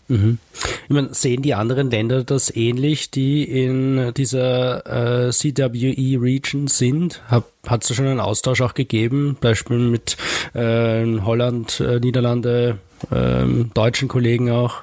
[0.08, 0.38] Mhm.
[0.84, 7.22] Ich meine, sehen die anderen Länder das ähnlich, die in dieser äh, CWE Region sind?
[7.28, 10.16] Hat es schon einen Austausch auch gegeben, Beispiel mit
[10.54, 12.78] äh, Holland, äh, Niederlande,
[13.10, 14.82] ähm, deutschen Kollegen auch?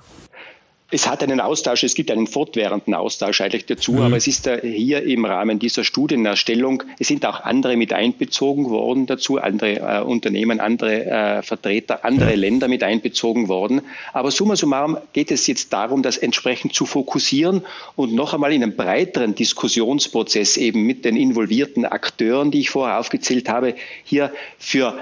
[0.91, 4.01] Es hat einen Austausch, es gibt einen fortwährenden Austausch eigentlich dazu, mhm.
[4.01, 9.05] aber es ist hier im Rahmen dieser Studienerstellung, es sind auch andere mit einbezogen worden
[9.05, 12.35] dazu, andere äh, Unternehmen, andere äh, Vertreter, andere ja.
[12.35, 13.81] Länder mit einbezogen worden.
[14.13, 17.61] Aber summa summarum geht es jetzt darum, das entsprechend zu fokussieren
[17.95, 22.99] und noch einmal in einem breiteren Diskussionsprozess eben mit den involvierten Akteuren, die ich vorher
[22.99, 24.97] aufgezählt habe, hier für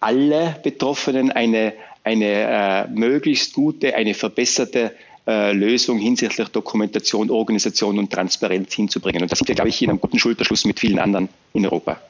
[0.00, 1.72] alle Betroffenen eine,
[2.04, 4.92] eine äh, möglichst gute, eine verbesserte
[5.30, 9.22] äh, Lösung hinsichtlich Dokumentation, Organisation und Transparenz hinzubringen.
[9.22, 12.00] Und da sind wir, glaube ich, in einem guten Schulterschluss mit vielen anderen in Europa.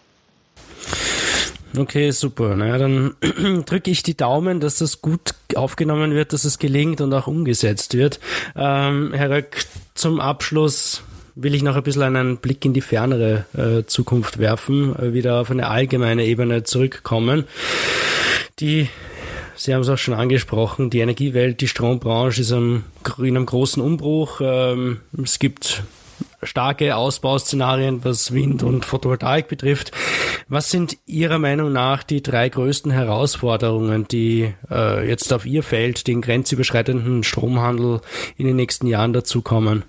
[1.76, 2.56] Okay, super.
[2.56, 3.14] Na, dann
[3.66, 7.94] drücke ich die Daumen, dass das gut aufgenommen wird, dass es gelingt und auch umgesetzt
[7.94, 8.20] wird.
[8.56, 9.64] Ähm, Herr Röck,
[9.94, 11.02] zum Abschluss
[11.34, 15.40] will ich noch ein bisschen einen Blick in die fernere äh, Zukunft werfen, äh, wieder
[15.40, 17.44] auf eine allgemeine Ebene zurückkommen.
[18.60, 18.88] Die
[19.60, 22.82] Sie haben es auch schon angesprochen, die Energiewelt, die Strombranche ist in
[23.18, 24.40] einem großen Umbruch.
[24.42, 25.82] Ähm, es gibt
[26.42, 29.92] starke Ausbauszenarien, was Wind und Photovoltaik betrifft.
[30.48, 36.06] Was sind Ihrer Meinung nach die drei größten Herausforderungen, die äh, jetzt auf Ihr Feld,
[36.06, 38.00] den grenzüberschreitenden Stromhandel
[38.38, 39.82] in den nächsten Jahren dazukommen?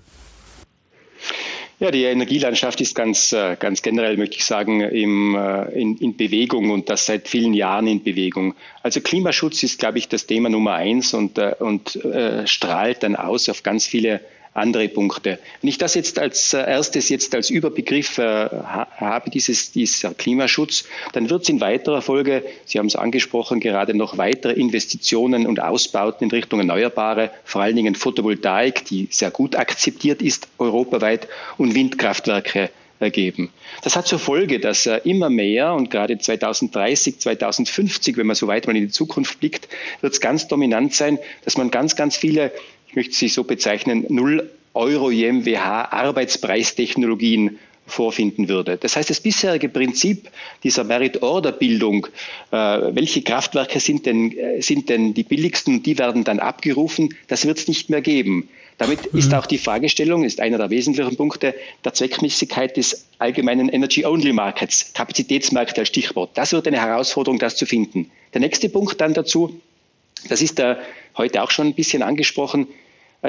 [1.82, 6.16] Ja, die Energielandschaft ist ganz, äh, ganz generell, möchte ich sagen, im, äh, in, in
[6.16, 8.54] Bewegung und das seit vielen Jahren in Bewegung.
[8.84, 13.16] Also Klimaschutz ist, glaube ich, das Thema Nummer eins und, äh, und äh, strahlt dann
[13.16, 14.20] aus auf ganz viele
[14.54, 15.38] andere Punkte.
[15.60, 20.84] Wenn ich das jetzt als äh, erstes jetzt als Überbegriff äh, habe, dieses, dieser Klimaschutz,
[21.12, 25.60] dann wird es in weiterer Folge, Sie haben es angesprochen, gerade noch weitere Investitionen und
[25.60, 31.74] Ausbauten in Richtung Erneuerbare, vor allen Dingen Photovoltaik, die sehr gut akzeptiert ist europaweit, und
[31.74, 32.70] Windkraftwerke
[33.02, 33.50] ergeben.
[33.82, 38.46] Das hat zur Folge, dass äh, immer mehr und gerade 2030, 2050, wenn man so
[38.46, 39.68] weit mal in die Zukunft blickt,
[40.00, 42.52] wird es ganz dominant sein, dass man ganz, ganz viele
[42.92, 48.76] ich möchte sie so bezeichnen, 0 Euro JMWH Arbeitspreistechnologien vorfinden würde.
[48.76, 50.28] Das heißt, das bisherige Prinzip
[50.62, 52.08] dieser Merit-Order-Bildung,
[52.50, 57.14] äh, welche Kraftwerke sind denn, äh, sind denn die billigsten und die werden dann abgerufen,
[57.28, 58.50] das wird es nicht mehr geben.
[58.76, 59.18] Damit mhm.
[59.18, 61.54] ist auch die Fragestellung, ist einer der wesentlichen Punkte,
[61.86, 66.32] der Zweckmäßigkeit des allgemeinen Energy-Only-Markets, Kapazitätsmärkte als Stichwort.
[66.34, 68.10] Das wird eine Herausforderung, das zu finden.
[68.34, 69.58] Der nächste Punkt dann dazu,
[70.28, 70.78] das ist der
[71.16, 72.68] heute auch schon ein bisschen angesprochen,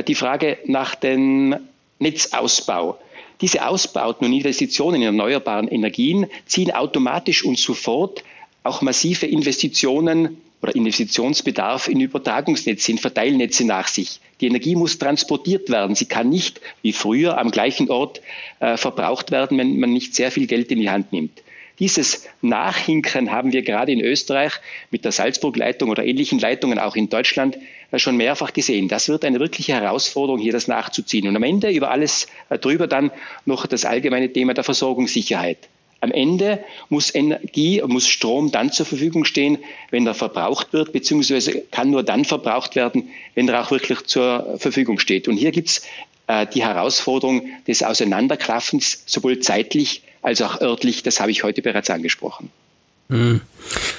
[0.01, 1.55] die Frage nach dem
[1.99, 2.97] Netzausbau.
[3.41, 8.23] Diese Ausbauten und Investitionen in erneuerbaren Energien ziehen automatisch und sofort
[8.63, 14.21] auch massive Investitionen oder Investitionsbedarf in Übertragungsnetze, in Verteilnetze nach sich.
[14.39, 15.95] Die Energie muss transportiert werden.
[15.95, 18.21] Sie kann nicht wie früher am gleichen Ort
[18.61, 21.43] äh, verbraucht werden, wenn man nicht sehr viel Geld in die Hand nimmt.
[21.79, 24.53] Dieses Nachhinkern haben wir gerade in Österreich
[24.91, 27.57] mit der Salzburg-Leitung oder ähnlichen Leitungen auch in Deutschland
[27.91, 28.87] äh, schon mehrfach gesehen.
[28.87, 31.27] Das wird eine wirkliche Herausforderung, hier das nachzuziehen.
[31.27, 33.11] Und am Ende über alles äh, drüber dann
[33.45, 35.57] noch das allgemeine Thema der Versorgungssicherheit.
[35.99, 39.57] Am Ende muss Energie, muss Strom dann zur Verfügung stehen,
[39.89, 44.57] wenn er verbraucht wird, beziehungsweise kann nur dann verbraucht werden, wenn er auch wirklich zur
[44.59, 45.29] Verfügung steht.
[45.29, 45.85] Und hier gibt es
[46.27, 51.03] äh, die Herausforderung des Auseinanderklaffens, sowohl zeitlich als auch örtlich.
[51.03, 52.49] Das habe ich heute bereits angesprochen.
[53.09, 53.41] Hm.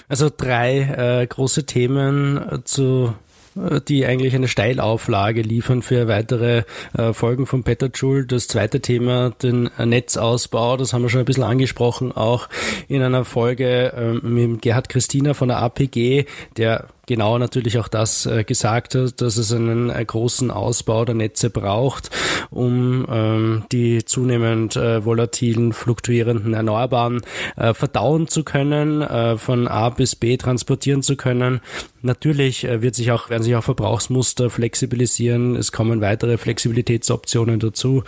[0.08, 3.14] Also drei äh, große Themen äh, zu
[3.56, 6.64] äh, die eigentlich eine Steilauflage liefern für weitere
[6.96, 8.26] äh, Folgen von Petajoule.
[8.26, 12.48] Das zweite Thema, den Netzausbau, das haben wir schon ein bisschen angesprochen, auch
[12.88, 16.24] in einer Folge äh, mit Gerhard Christina von der APG,
[16.56, 21.14] der genau natürlich auch das äh, gesagt hat, dass es einen äh, großen Ausbau der
[21.14, 22.10] Netze braucht,
[22.50, 27.22] um ähm, die zunehmend äh, volatilen, fluktuierenden Erneuerbaren
[27.56, 31.60] äh, verdauen zu können, äh, von A bis B transportieren zu können.
[32.02, 35.56] Natürlich äh, wird sich auch, werden sich auch Verbrauchsmuster flexibilisieren.
[35.56, 38.04] Es kommen weitere Flexibilitätsoptionen dazu.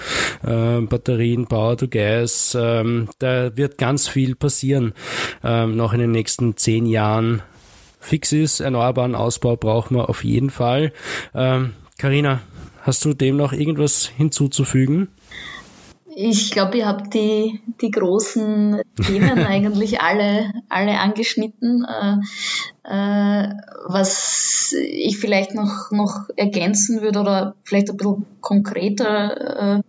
[0.47, 2.57] Äh, Batterien, Power to Gas.
[2.61, 4.93] Ähm, da wird ganz viel passieren
[5.43, 7.43] ähm, noch in den nächsten zehn Jahren
[8.07, 8.61] fix ist.
[8.61, 10.93] Erneuerbaren Ausbau brauchen wir auf jeden Fall.
[11.33, 12.39] Karina, ähm,
[12.83, 15.09] hast du dem noch irgendwas hinzuzufügen?
[16.19, 21.85] ich glaube, ihr habt die, die großen Themen eigentlich alle, alle angeschnitten.
[22.89, 23.49] Äh,
[23.89, 29.83] was ich vielleicht noch, noch ergänzen würde oder vielleicht ein bisschen konkreter äh,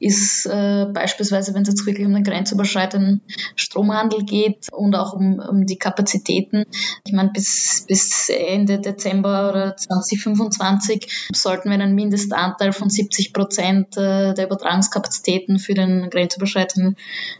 [0.00, 3.20] ist äh, beispielsweise, wenn es jetzt wirklich um den grenzüberschreitenden
[3.54, 6.64] Stromhandel geht und auch um, um die Kapazitäten.
[7.06, 13.96] Ich meine, bis, bis Ende Dezember oder 2025 sollten wir einen Mindestanteil von 70 Prozent
[13.96, 16.96] äh, der Übertragungskapazitäten für den grenzüberschreitenden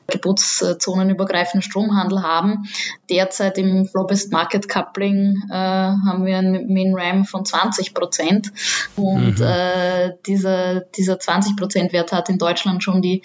[0.06, 2.68] geburtszonenübergreifenden Stromhandel haben.
[3.08, 4.68] Derzeit im Flow-Based Market
[5.00, 8.52] Coupling äh, haben wir einen Min RAM von 20 Prozent
[8.96, 9.44] und mhm.
[9.44, 13.22] äh, dieser, dieser 20 Prozent Wert hat in Deutschland schon die,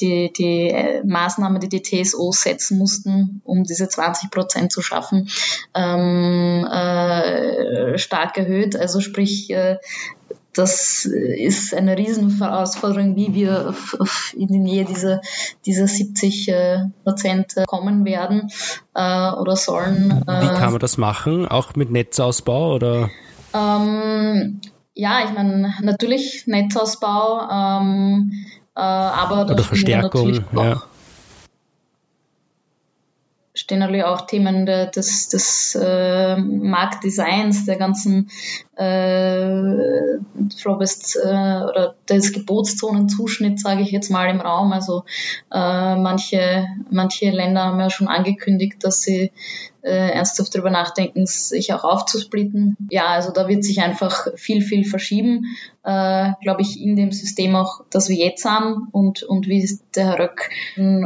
[0.00, 5.28] die, die äh, Maßnahme, die die TSO setzen mussten, um diese 20 Prozent zu schaffen,
[5.74, 8.76] ähm, äh, stark erhöht.
[8.76, 9.76] Also sprich, äh,
[10.54, 13.74] das ist eine Riesenherausforderung, wie wir
[14.34, 15.20] in die Nähe dieser,
[15.64, 18.50] dieser 70 äh, Prozent kommen werden
[18.94, 20.22] äh, oder sollen.
[20.26, 21.46] Wie kann man das machen?
[21.46, 23.10] Auch mit Netzausbau oder?
[23.54, 24.60] Ähm,
[24.94, 28.32] ja, ich meine, natürlich Netzausbau, ähm,
[28.74, 30.82] äh, aber oder Verstärkung, ja
[33.70, 38.28] stehen natürlich auch Themen des, des äh, Marktdesigns, der ganzen
[38.74, 40.18] äh,
[40.58, 44.72] Flobest äh, oder des Gebotszonenzuschnitts, sage ich jetzt mal, im Raum.
[44.72, 45.04] Also
[45.52, 49.30] äh, manche, manche Länder haben ja schon angekündigt, dass sie
[49.82, 52.76] äh, ernsthaft darüber nachdenken, sich auch aufzusplitten.
[52.90, 55.44] Ja, also da wird sich einfach viel, viel verschieben,
[55.84, 60.06] äh, glaube ich, in dem System auch, das wir jetzt haben und, und wie der
[60.06, 60.50] Herr Röck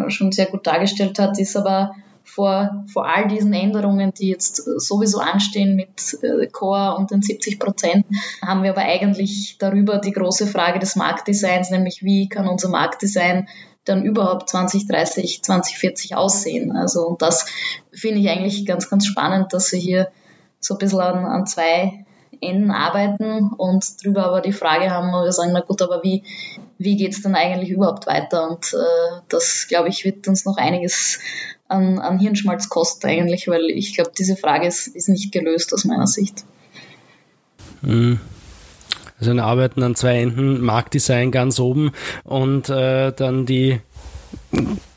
[0.08, 1.94] schon sehr gut dargestellt hat, ist aber
[2.34, 7.60] vor, vor all diesen Änderungen, die jetzt sowieso anstehen mit äh, Core und den 70
[7.60, 8.04] Prozent,
[8.42, 13.48] haben wir aber eigentlich darüber die große Frage des Marktdesigns, nämlich wie kann unser Marktdesign
[13.84, 16.72] dann überhaupt 2030, 2040 aussehen.
[16.72, 17.46] Also und das
[17.92, 20.08] finde ich eigentlich ganz, ganz spannend, dass wir hier
[20.58, 22.04] so ein bisschen an, an zwei
[22.40, 26.24] Enden arbeiten und drüber aber die Frage haben, wo wir sagen, na gut, aber wie,
[26.78, 28.48] wie geht es dann eigentlich überhaupt weiter?
[28.50, 31.20] Und äh, das, glaube ich, wird uns noch einiges
[31.74, 35.84] an, an Hirnschmalz kosten eigentlich, weil ich glaube, diese Frage ist, ist nicht gelöst aus
[35.84, 36.44] meiner Sicht.
[37.82, 38.20] Mhm.
[39.18, 41.92] Also wir arbeiten an zwei Enden, Marktdesign ganz oben
[42.24, 43.80] und äh, dann die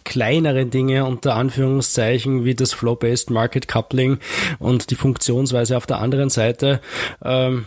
[0.04, 4.20] kleineren Dinge unter Anführungszeichen wie das Flow-Based Market Coupling
[4.58, 6.82] und die Funktionsweise auf der anderen Seite.
[7.24, 7.66] Ähm,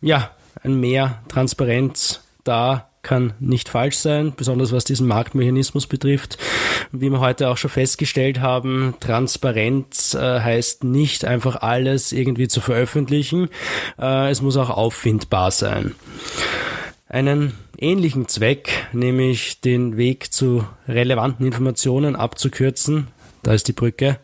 [0.00, 0.30] ja,
[0.62, 6.38] ein mehr Transparenz da kann nicht falsch sein, besonders was diesen Marktmechanismus betrifft.
[6.92, 12.60] Wie wir heute auch schon festgestellt haben, Transparenz äh, heißt nicht einfach alles irgendwie zu
[12.60, 13.48] veröffentlichen.
[13.98, 15.94] Äh, es muss auch auffindbar sein.
[17.08, 23.08] Einen ähnlichen Zweck, nämlich den Weg zu relevanten Informationen abzukürzen,
[23.42, 24.18] da ist die Brücke.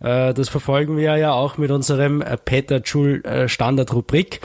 [0.00, 4.40] Äh, das verfolgen wir ja auch mit unserem äh, Peter Joule äh, Standard-Rubrik.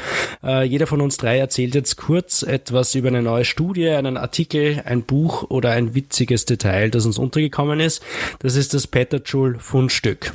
[0.66, 5.04] Jeder von uns drei erzählt jetzt kurz etwas über eine neue Studie, einen Artikel, ein
[5.04, 8.04] Buch oder ein witziges Detail, das uns untergekommen ist.
[8.40, 10.34] Das ist das Peter Joule Fundstück.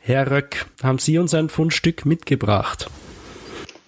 [0.00, 2.88] Herr Röck, haben Sie uns ein Fundstück mitgebracht?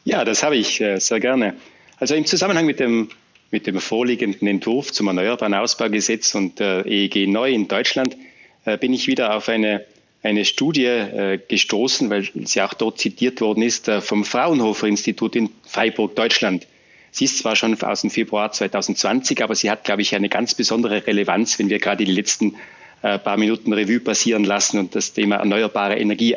[0.04, 1.54] Ja, das habe ich sehr gerne.
[1.98, 3.08] Also im Zusammenhang mit dem
[3.50, 8.16] mit dem vorliegenden Entwurf zum Erneuerbaren Ausbaugesetz und der EEG neu in Deutschland
[8.64, 9.84] äh, bin ich wieder auf eine,
[10.22, 15.34] eine Studie äh, gestoßen, weil sie auch dort zitiert worden ist, äh, vom Fraunhofer Institut
[15.34, 16.66] in Freiburg, Deutschland.
[17.10, 20.54] Sie ist zwar schon aus dem Februar 2020, aber sie hat, glaube ich, eine ganz
[20.54, 22.54] besondere Relevanz, wenn wir gerade die letzten
[23.00, 26.36] paar Minuten Revue passieren lassen und das Thema erneuerbare Energie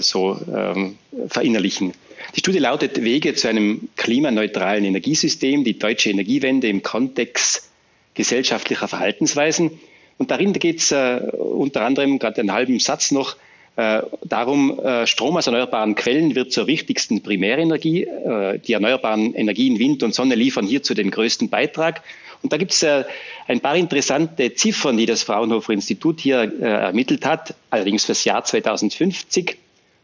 [0.00, 1.94] so ähm, verinnerlichen.
[2.34, 7.70] Die Studie lautet Wege zu einem klimaneutralen Energiesystem, die deutsche Energiewende im Kontext
[8.14, 9.78] gesellschaftlicher Verhaltensweisen.
[10.18, 13.36] Und darin geht es äh, unter anderem gerade einen halben Satz noch
[13.76, 18.04] äh, darum, äh, Strom aus erneuerbaren Quellen wird zur wichtigsten Primärenergie.
[18.04, 22.02] Äh, die erneuerbaren Energien Wind und Sonne liefern hierzu den größten Beitrag.
[22.42, 23.04] Und da gibt es äh,
[23.46, 28.44] ein paar interessante Ziffern, die das Fraunhofer Institut hier äh, ermittelt hat, allerdings fürs Jahr
[28.44, 29.58] 2050.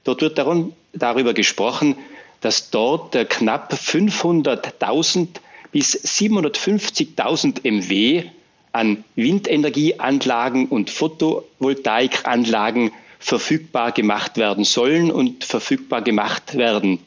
[0.05, 1.97] Dort wird darum, darüber gesprochen,
[2.43, 5.29] dass dort äh, knapp 500.000
[5.71, 8.25] bis 750.000 MW
[8.73, 16.99] an Windenergieanlagen und Photovoltaikanlagen verfügbar gemacht werden sollen und verfügbar gemacht werden.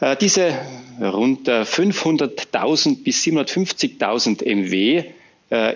[0.00, 0.58] Äh, diese
[1.00, 5.04] rund 500.000 äh, bis 750.000 MW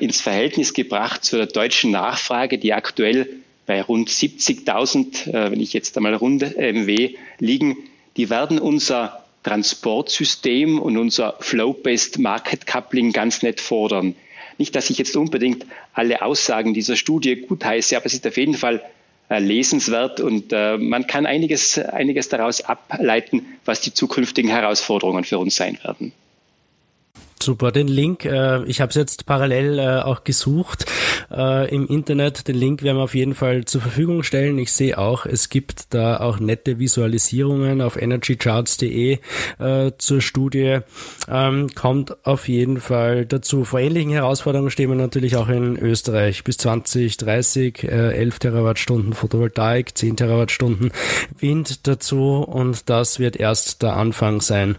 [0.01, 3.29] ins Verhältnis gebracht zu der deutschen Nachfrage, die aktuell
[3.67, 7.77] bei rund 70.000, wenn ich jetzt einmal rund MW liegen,
[8.21, 14.15] die werden unser Transportsystem und unser Flow-Based Market Coupling ganz nett fordern.
[14.59, 15.65] Nicht, dass ich jetzt unbedingt
[15.95, 18.83] alle Aussagen dieser Studie gutheiße, aber es ist auf jeden Fall
[19.31, 25.39] äh, lesenswert und äh, man kann einiges, einiges daraus ableiten, was die zukünftigen Herausforderungen für
[25.39, 26.13] uns sein werden.
[27.43, 30.85] Super, den Link, äh, ich habe es jetzt parallel äh, auch gesucht
[31.31, 32.49] äh, im Internet.
[32.49, 34.59] Den Link werden wir auf jeden Fall zur Verfügung stellen.
[34.59, 39.21] Ich sehe auch, es gibt da auch nette Visualisierungen auf energycharts.de
[39.59, 40.81] äh, zur Studie.
[41.31, 43.65] Ähm, kommt auf jeden Fall dazu.
[43.65, 46.45] Vor ähnlichen Herausforderungen stehen wir natürlich auch in Österreich.
[46.45, 47.87] Bis 2030 äh,
[48.19, 50.93] 11 Terawattstunden Photovoltaik, 10 Terawattstunden
[51.39, 54.77] Wind dazu und das wird erst der Anfang sein.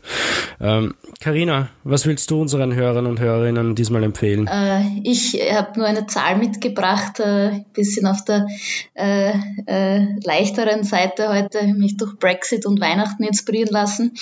[0.59, 4.47] Ähm, Carina, was willst du unseren Hörern und Hörerinnen diesmal empfehlen?
[4.47, 8.45] Äh, ich habe nur eine Zahl mitgebracht, ein äh, bisschen auf der
[8.93, 9.33] äh,
[9.67, 14.15] äh, leichteren Seite heute, mich durch Brexit und Weihnachten inspirieren lassen.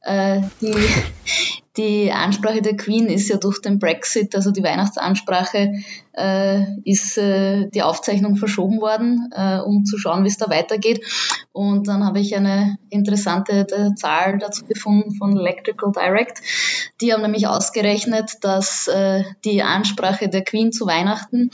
[0.00, 0.74] Äh, die,
[1.76, 5.76] die Ansprache der Queen ist ja durch den Brexit, also die Weihnachtsansprache, äh,
[6.84, 11.04] ist äh, die Aufzeichnung verschoben worden, äh, um zu schauen, wie es da weitergeht.
[11.52, 16.38] Und dann habe ich eine interessante äh, Zahl dazu gefunden von Electrical Direct.
[17.00, 21.50] Die haben nämlich ausgerechnet, dass äh, die Ansprache der Queen zu Weihnachten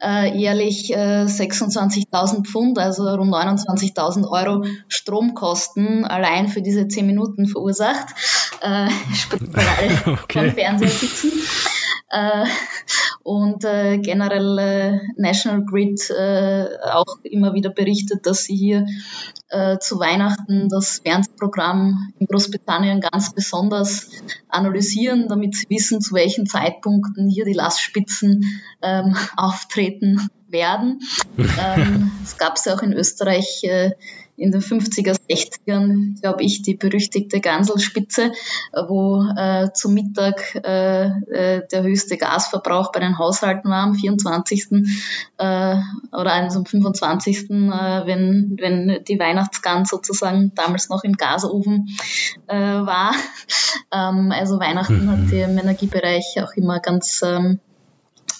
[0.00, 8.08] äh, jährlich 26.000 Pfund, also rund 29.000 Euro Stromkosten allein für diese 10 Minuten verursacht.
[9.14, 10.46] sprich, weil alle okay.
[10.46, 11.32] vom Fernseher sitzen.
[12.14, 12.46] Äh,
[13.24, 18.86] und äh, generell äh, National Grid äh, auch immer wieder berichtet, dass sie hier
[19.48, 24.10] äh, zu Weihnachten das Fernsehprogramm in Großbritannien ganz besonders
[24.48, 31.00] analysieren, damit sie wissen, zu welchen Zeitpunkten hier die Lastspitzen ähm, auftreten werden.
[31.38, 33.92] ähm, es gab es ja auch in Österreich äh,
[34.36, 38.32] in den 50er, 60ern, glaube ich, die berüchtigte Ganselspitze,
[38.88, 44.86] wo äh, zum Mittag äh, äh, der höchste Gasverbrauch bei den Haushalten war, am 24.
[45.38, 45.76] Äh,
[46.12, 47.52] oder am 25., äh,
[48.06, 51.88] wenn, wenn die Weihnachtsgans sozusagen damals noch im Gasofen
[52.46, 53.14] äh, war.
[53.92, 55.32] Ähm, also Weihnachten hat mhm.
[55.32, 57.60] im Energiebereich auch immer ganz ähm,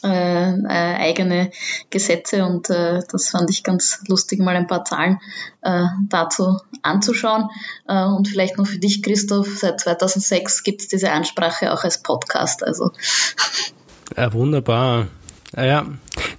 [0.05, 1.51] äh, äh, eigene
[1.91, 5.21] Gesetze und äh, das fand ich ganz lustig, mal ein paar Zahlen
[5.63, 7.49] äh, dazu anzuschauen.
[7.89, 12.03] Äh, und vielleicht noch für dich, Christoph, seit 2006 gibt es diese Ansprache auch als
[12.03, 12.63] Podcast.
[12.63, 12.91] Also.
[14.17, 15.09] Ja, wunderbar.
[15.57, 15.87] Ja,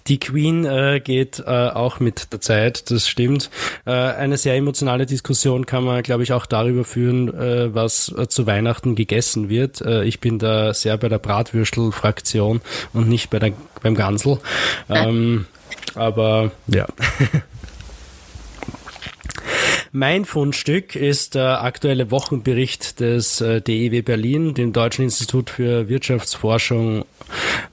[0.07, 3.49] die Queen äh, geht äh, auch mit der Zeit, das stimmt.
[3.85, 8.27] Äh, eine sehr emotionale Diskussion kann man, glaube ich, auch darüber führen, äh, was äh,
[8.27, 9.81] zu Weihnachten gegessen wird.
[9.81, 12.61] Äh, ich bin da sehr bei der Bratwürstel-Fraktion
[12.93, 14.39] und nicht bei der, beim Gansel.
[14.89, 15.47] Ähm,
[15.95, 16.85] aber ja.
[19.91, 27.05] Mein Fundstück ist der aktuelle Wochenbericht des äh, DEW Berlin, dem Deutschen Institut für Wirtschaftsforschung.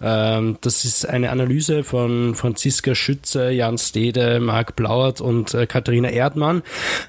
[0.02, 6.10] Ähm, das ist eine Analyse von Franziska Schütze, Jan Stede, Marc Blauert und äh, Katharina
[6.10, 6.62] Erdmann.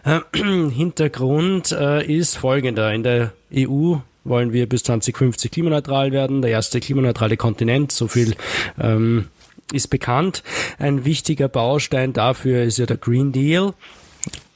[0.04, 0.20] Äh,
[0.70, 2.94] Hintergrund äh, ist folgender.
[2.94, 8.36] In der EU wollen wir bis 2050 klimaneutral werden, der erste klimaneutrale Kontinent, so viel
[8.80, 9.28] ähm,
[9.72, 10.44] ist bekannt.
[10.80, 13.74] Ein wichtiger Baustein dafür ist ja der Green Deal.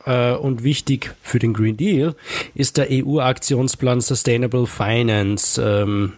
[0.06, 2.16] Äh, und wichtig für den Green Deal
[2.56, 5.62] ist der EU-Aktionsplan Sustainable Finance.
[5.62, 6.14] Ähm,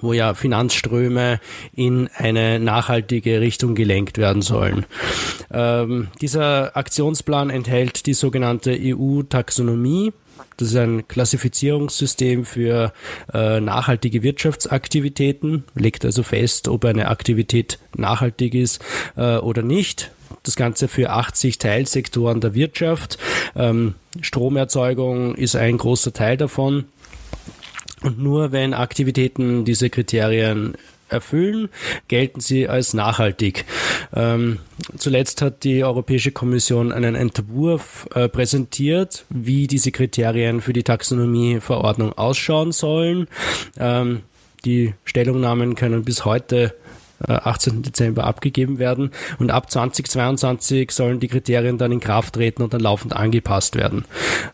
[0.00, 1.40] wo ja Finanzströme
[1.74, 4.86] in eine nachhaltige Richtung gelenkt werden sollen.
[5.50, 10.12] Ähm, dieser Aktionsplan enthält die sogenannte EU-Taxonomie.
[10.56, 12.92] Das ist ein Klassifizierungssystem für
[13.32, 18.84] äh, nachhaltige Wirtschaftsaktivitäten, legt also fest, ob eine Aktivität nachhaltig ist
[19.16, 20.10] äh, oder nicht
[20.42, 23.18] das Ganze für 80 Teilsektoren der Wirtschaft.
[23.56, 26.86] Ähm, Stromerzeugung ist ein großer Teil davon.
[28.02, 30.74] Und nur wenn Aktivitäten diese Kriterien
[31.08, 31.68] erfüllen,
[32.08, 33.64] gelten sie als nachhaltig.
[34.14, 34.58] Ähm,
[34.96, 42.12] zuletzt hat die Europäische Kommission einen Entwurf äh, präsentiert, wie diese Kriterien für die Taxonomieverordnung
[42.12, 43.28] ausschauen sollen.
[43.78, 44.22] Ähm,
[44.64, 46.74] die Stellungnahmen können bis heute
[47.26, 47.78] 18.
[47.78, 52.74] Äh, Dezember abgegeben werden und ab 2022 sollen die Kriterien dann in Kraft treten und
[52.74, 54.04] dann laufend angepasst werden.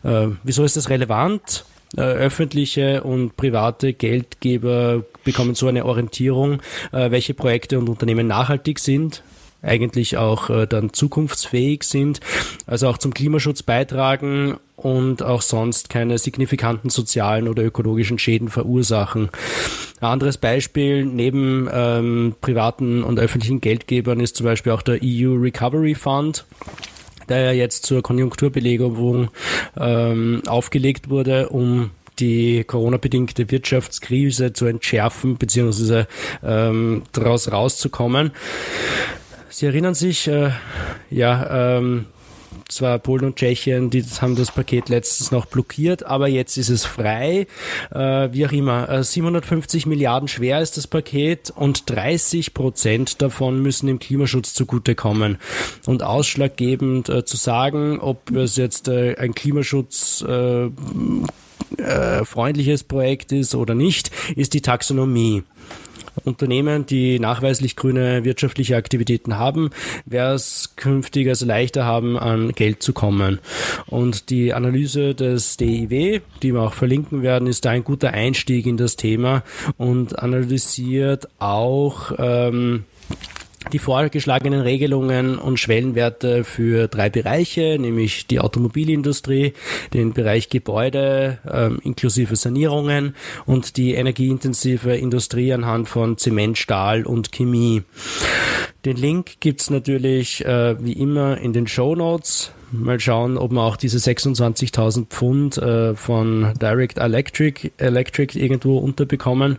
[0.03, 1.65] Äh, wieso ist das relevant?
[1.97, 9.23] Äh, öffentliche und private Geldgeber bekommen so eine Orientierung, welche Projekte und Unternehmen nachhaltig sind,
[9.65, 12.19] eigentlich auch äh, dann zukunftsfähig sind,
[12.65, 19.29] also auch zum Klimaschutz beitragen und auch sonst keine signifikanten sozialen oder ökologischen Schäden verursachen.
[19.99, 25.35] Ein anderes Beispiel neben ähm, privaten und öffentlichen Geldgebern ist zum Beispiel auch der EU
[25.35, 26.45] Recovery Fund
[27.29, 29.29] der ja jetzt zur Konjunkturbelegung
[29.77, 36.05] ähm, aufgelegt wurde, um die Corona-bedingte Wirtschaftskrise zu entschärfen bzw.
[36.43, 38.31] Ähm, daraus rauszukommen.
[39.49, 40.51] Sie erinnern sich, äh,
[41.09, 42.05] ja, ähm,
[42.67, 46.85] zwar Polen und Tschechien, die haben das Paket letztens noch blockiert, aber jetzt ist es
[46.85, 47.47] frei.
[47.91, 53.61] Äh, wie auch immer, äh, 750 Milliarden schwer ist das Paket und 30 Prozent davon
[53.61, 55.37] müssen dem Klimaschutz zugutekommen.
[55.85, 60.69] Und ausschlaggebend äh, zu sagen, ob es jetzt äh, ein Klimaschutz äh,
[61.77, 65.43] äh, freundliches Projekt ist oder nicht, ist die Taxonomie.
[66.23, 69.69] Unternehmen, die nachweislich grüne wirtschaftliche Aktivitäten haben,
[70.05, 73.39] wäre es künftig also leichter haben, an Geld zu kommen.
[73.87, 78.65] Und die Analyse des DIW, die wir auch verlinken werden, ist da ein guter Einstieg
[78.65, 79.43] in das Thema
[79.77, 82.85] und analysiert auch ähm,
[83.71, 89.53] die vorgeschlagenen Regelungen und Schwellenwerte für drei Bereiche, nämlich die Automobilindustrie,
[89.93, 97.31] den Bereich Gebäude ähm, inklusive Sanierungen und die energieintensive Industrie anhand von Zement, Stahl und
[97.31, 97.83] Chemie.
[98.85, 102.51] Den Link gibt's natürlich äh, wie immer in den Show Notes.
[102.83, 109.57] Mal schauen, ob wir auch diese 26.000 Pfund äh, von Direct Electric, Electric irgendwo unterbekommen.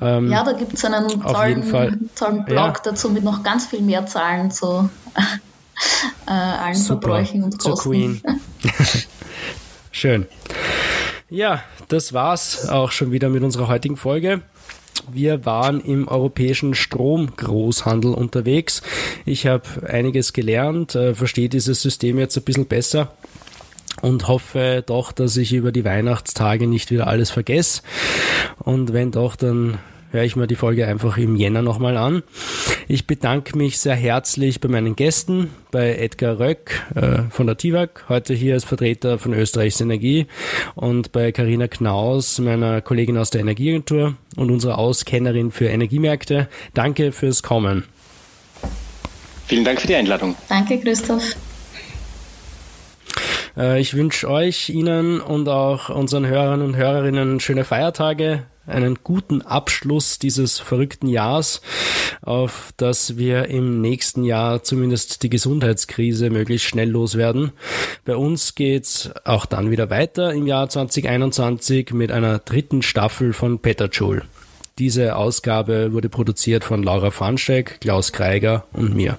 [0.00, 2.80] Ähm, ja, da gibt es einen tollen, tollen Blog ja.
[2.84, 4.88] dazu mit noch ganz viel mehr Zahlen zu
[6.26, 7.00] äh, allen Super.
[7.00, 7.76] Verbräuchen und Kosten.
[7.76, 8.22] Zur Queen.
[9.90, 10.26] Schön.
[11.30, 14.42] Ja, das war's auch schon wieder mit unserer heutigen Folge.
[15.10, 18.82] Wir waren im europäischen Stromgroßhandel unterwegs.
[19.24, 23.12] Ich habe einiges gelernt, äh, verstehe dieses System jetzt ein bisschen besser
[24.02, 27.82] und hoffe doch, dass ich über die Weihnachtstage nicht wieder alles vergesse.
[28.58, 29.78] Und wenn doch, dann
[30.10, 32.22] höre ich mir die Folge einfach im Jänner nochmal an.
[32.86, 38.08] Ich bedanke mich sehr herzlich bei meinen Gästen, bei Edgar Röck äh, von der TIVAG,
[38.08, 40.26] heute hier als Vertreter von Österreichs Energie
[40.74, 46.48] und bei Karina Knaus, meiner Kollegin aus der Energieagentur und unserer Auskennerin für Energiemärkte.
[46.74, 47.84] Danke fürs Kommen.
[49.46, 50.36] Vielen Dank für die Einladung.
[50.48, 51.36] Danke, Christoph.
[53.56, 59.42] Äh, ich wünsche euch, Ihnen und auch unseren Hörern und Hörerinnen schöne Feiertage, einen guten
[59.42, 61.60] Abschluss dieses verrückten Jahrs,
[62.22, 67.52] auf dass wir im nächsten Jahr zumindest die Gesundheitskrise möglichst schnell loswerden.
[68.04, 73.58] Bei uns geht's auch dann wieder weiter im Jahr 2021 mit einer dritten Staffel von
[73.58, 74.22] Petterjoule.
[74.78, 79.18] Diese Ausgabe wurde produziert von Laura Fanschek, Klaus Kreiger und mir.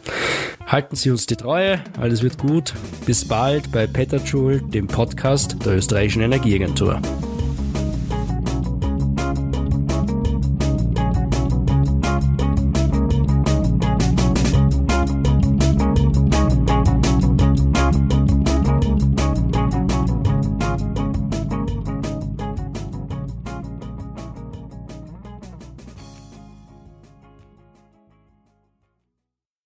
[0.66, 2.74] Halten Sie uns die Treue, alles wird gut.
[3.06, 7.02] Bis bald bei Petterjoule, dem Podcast der österreichischen Energieagentur.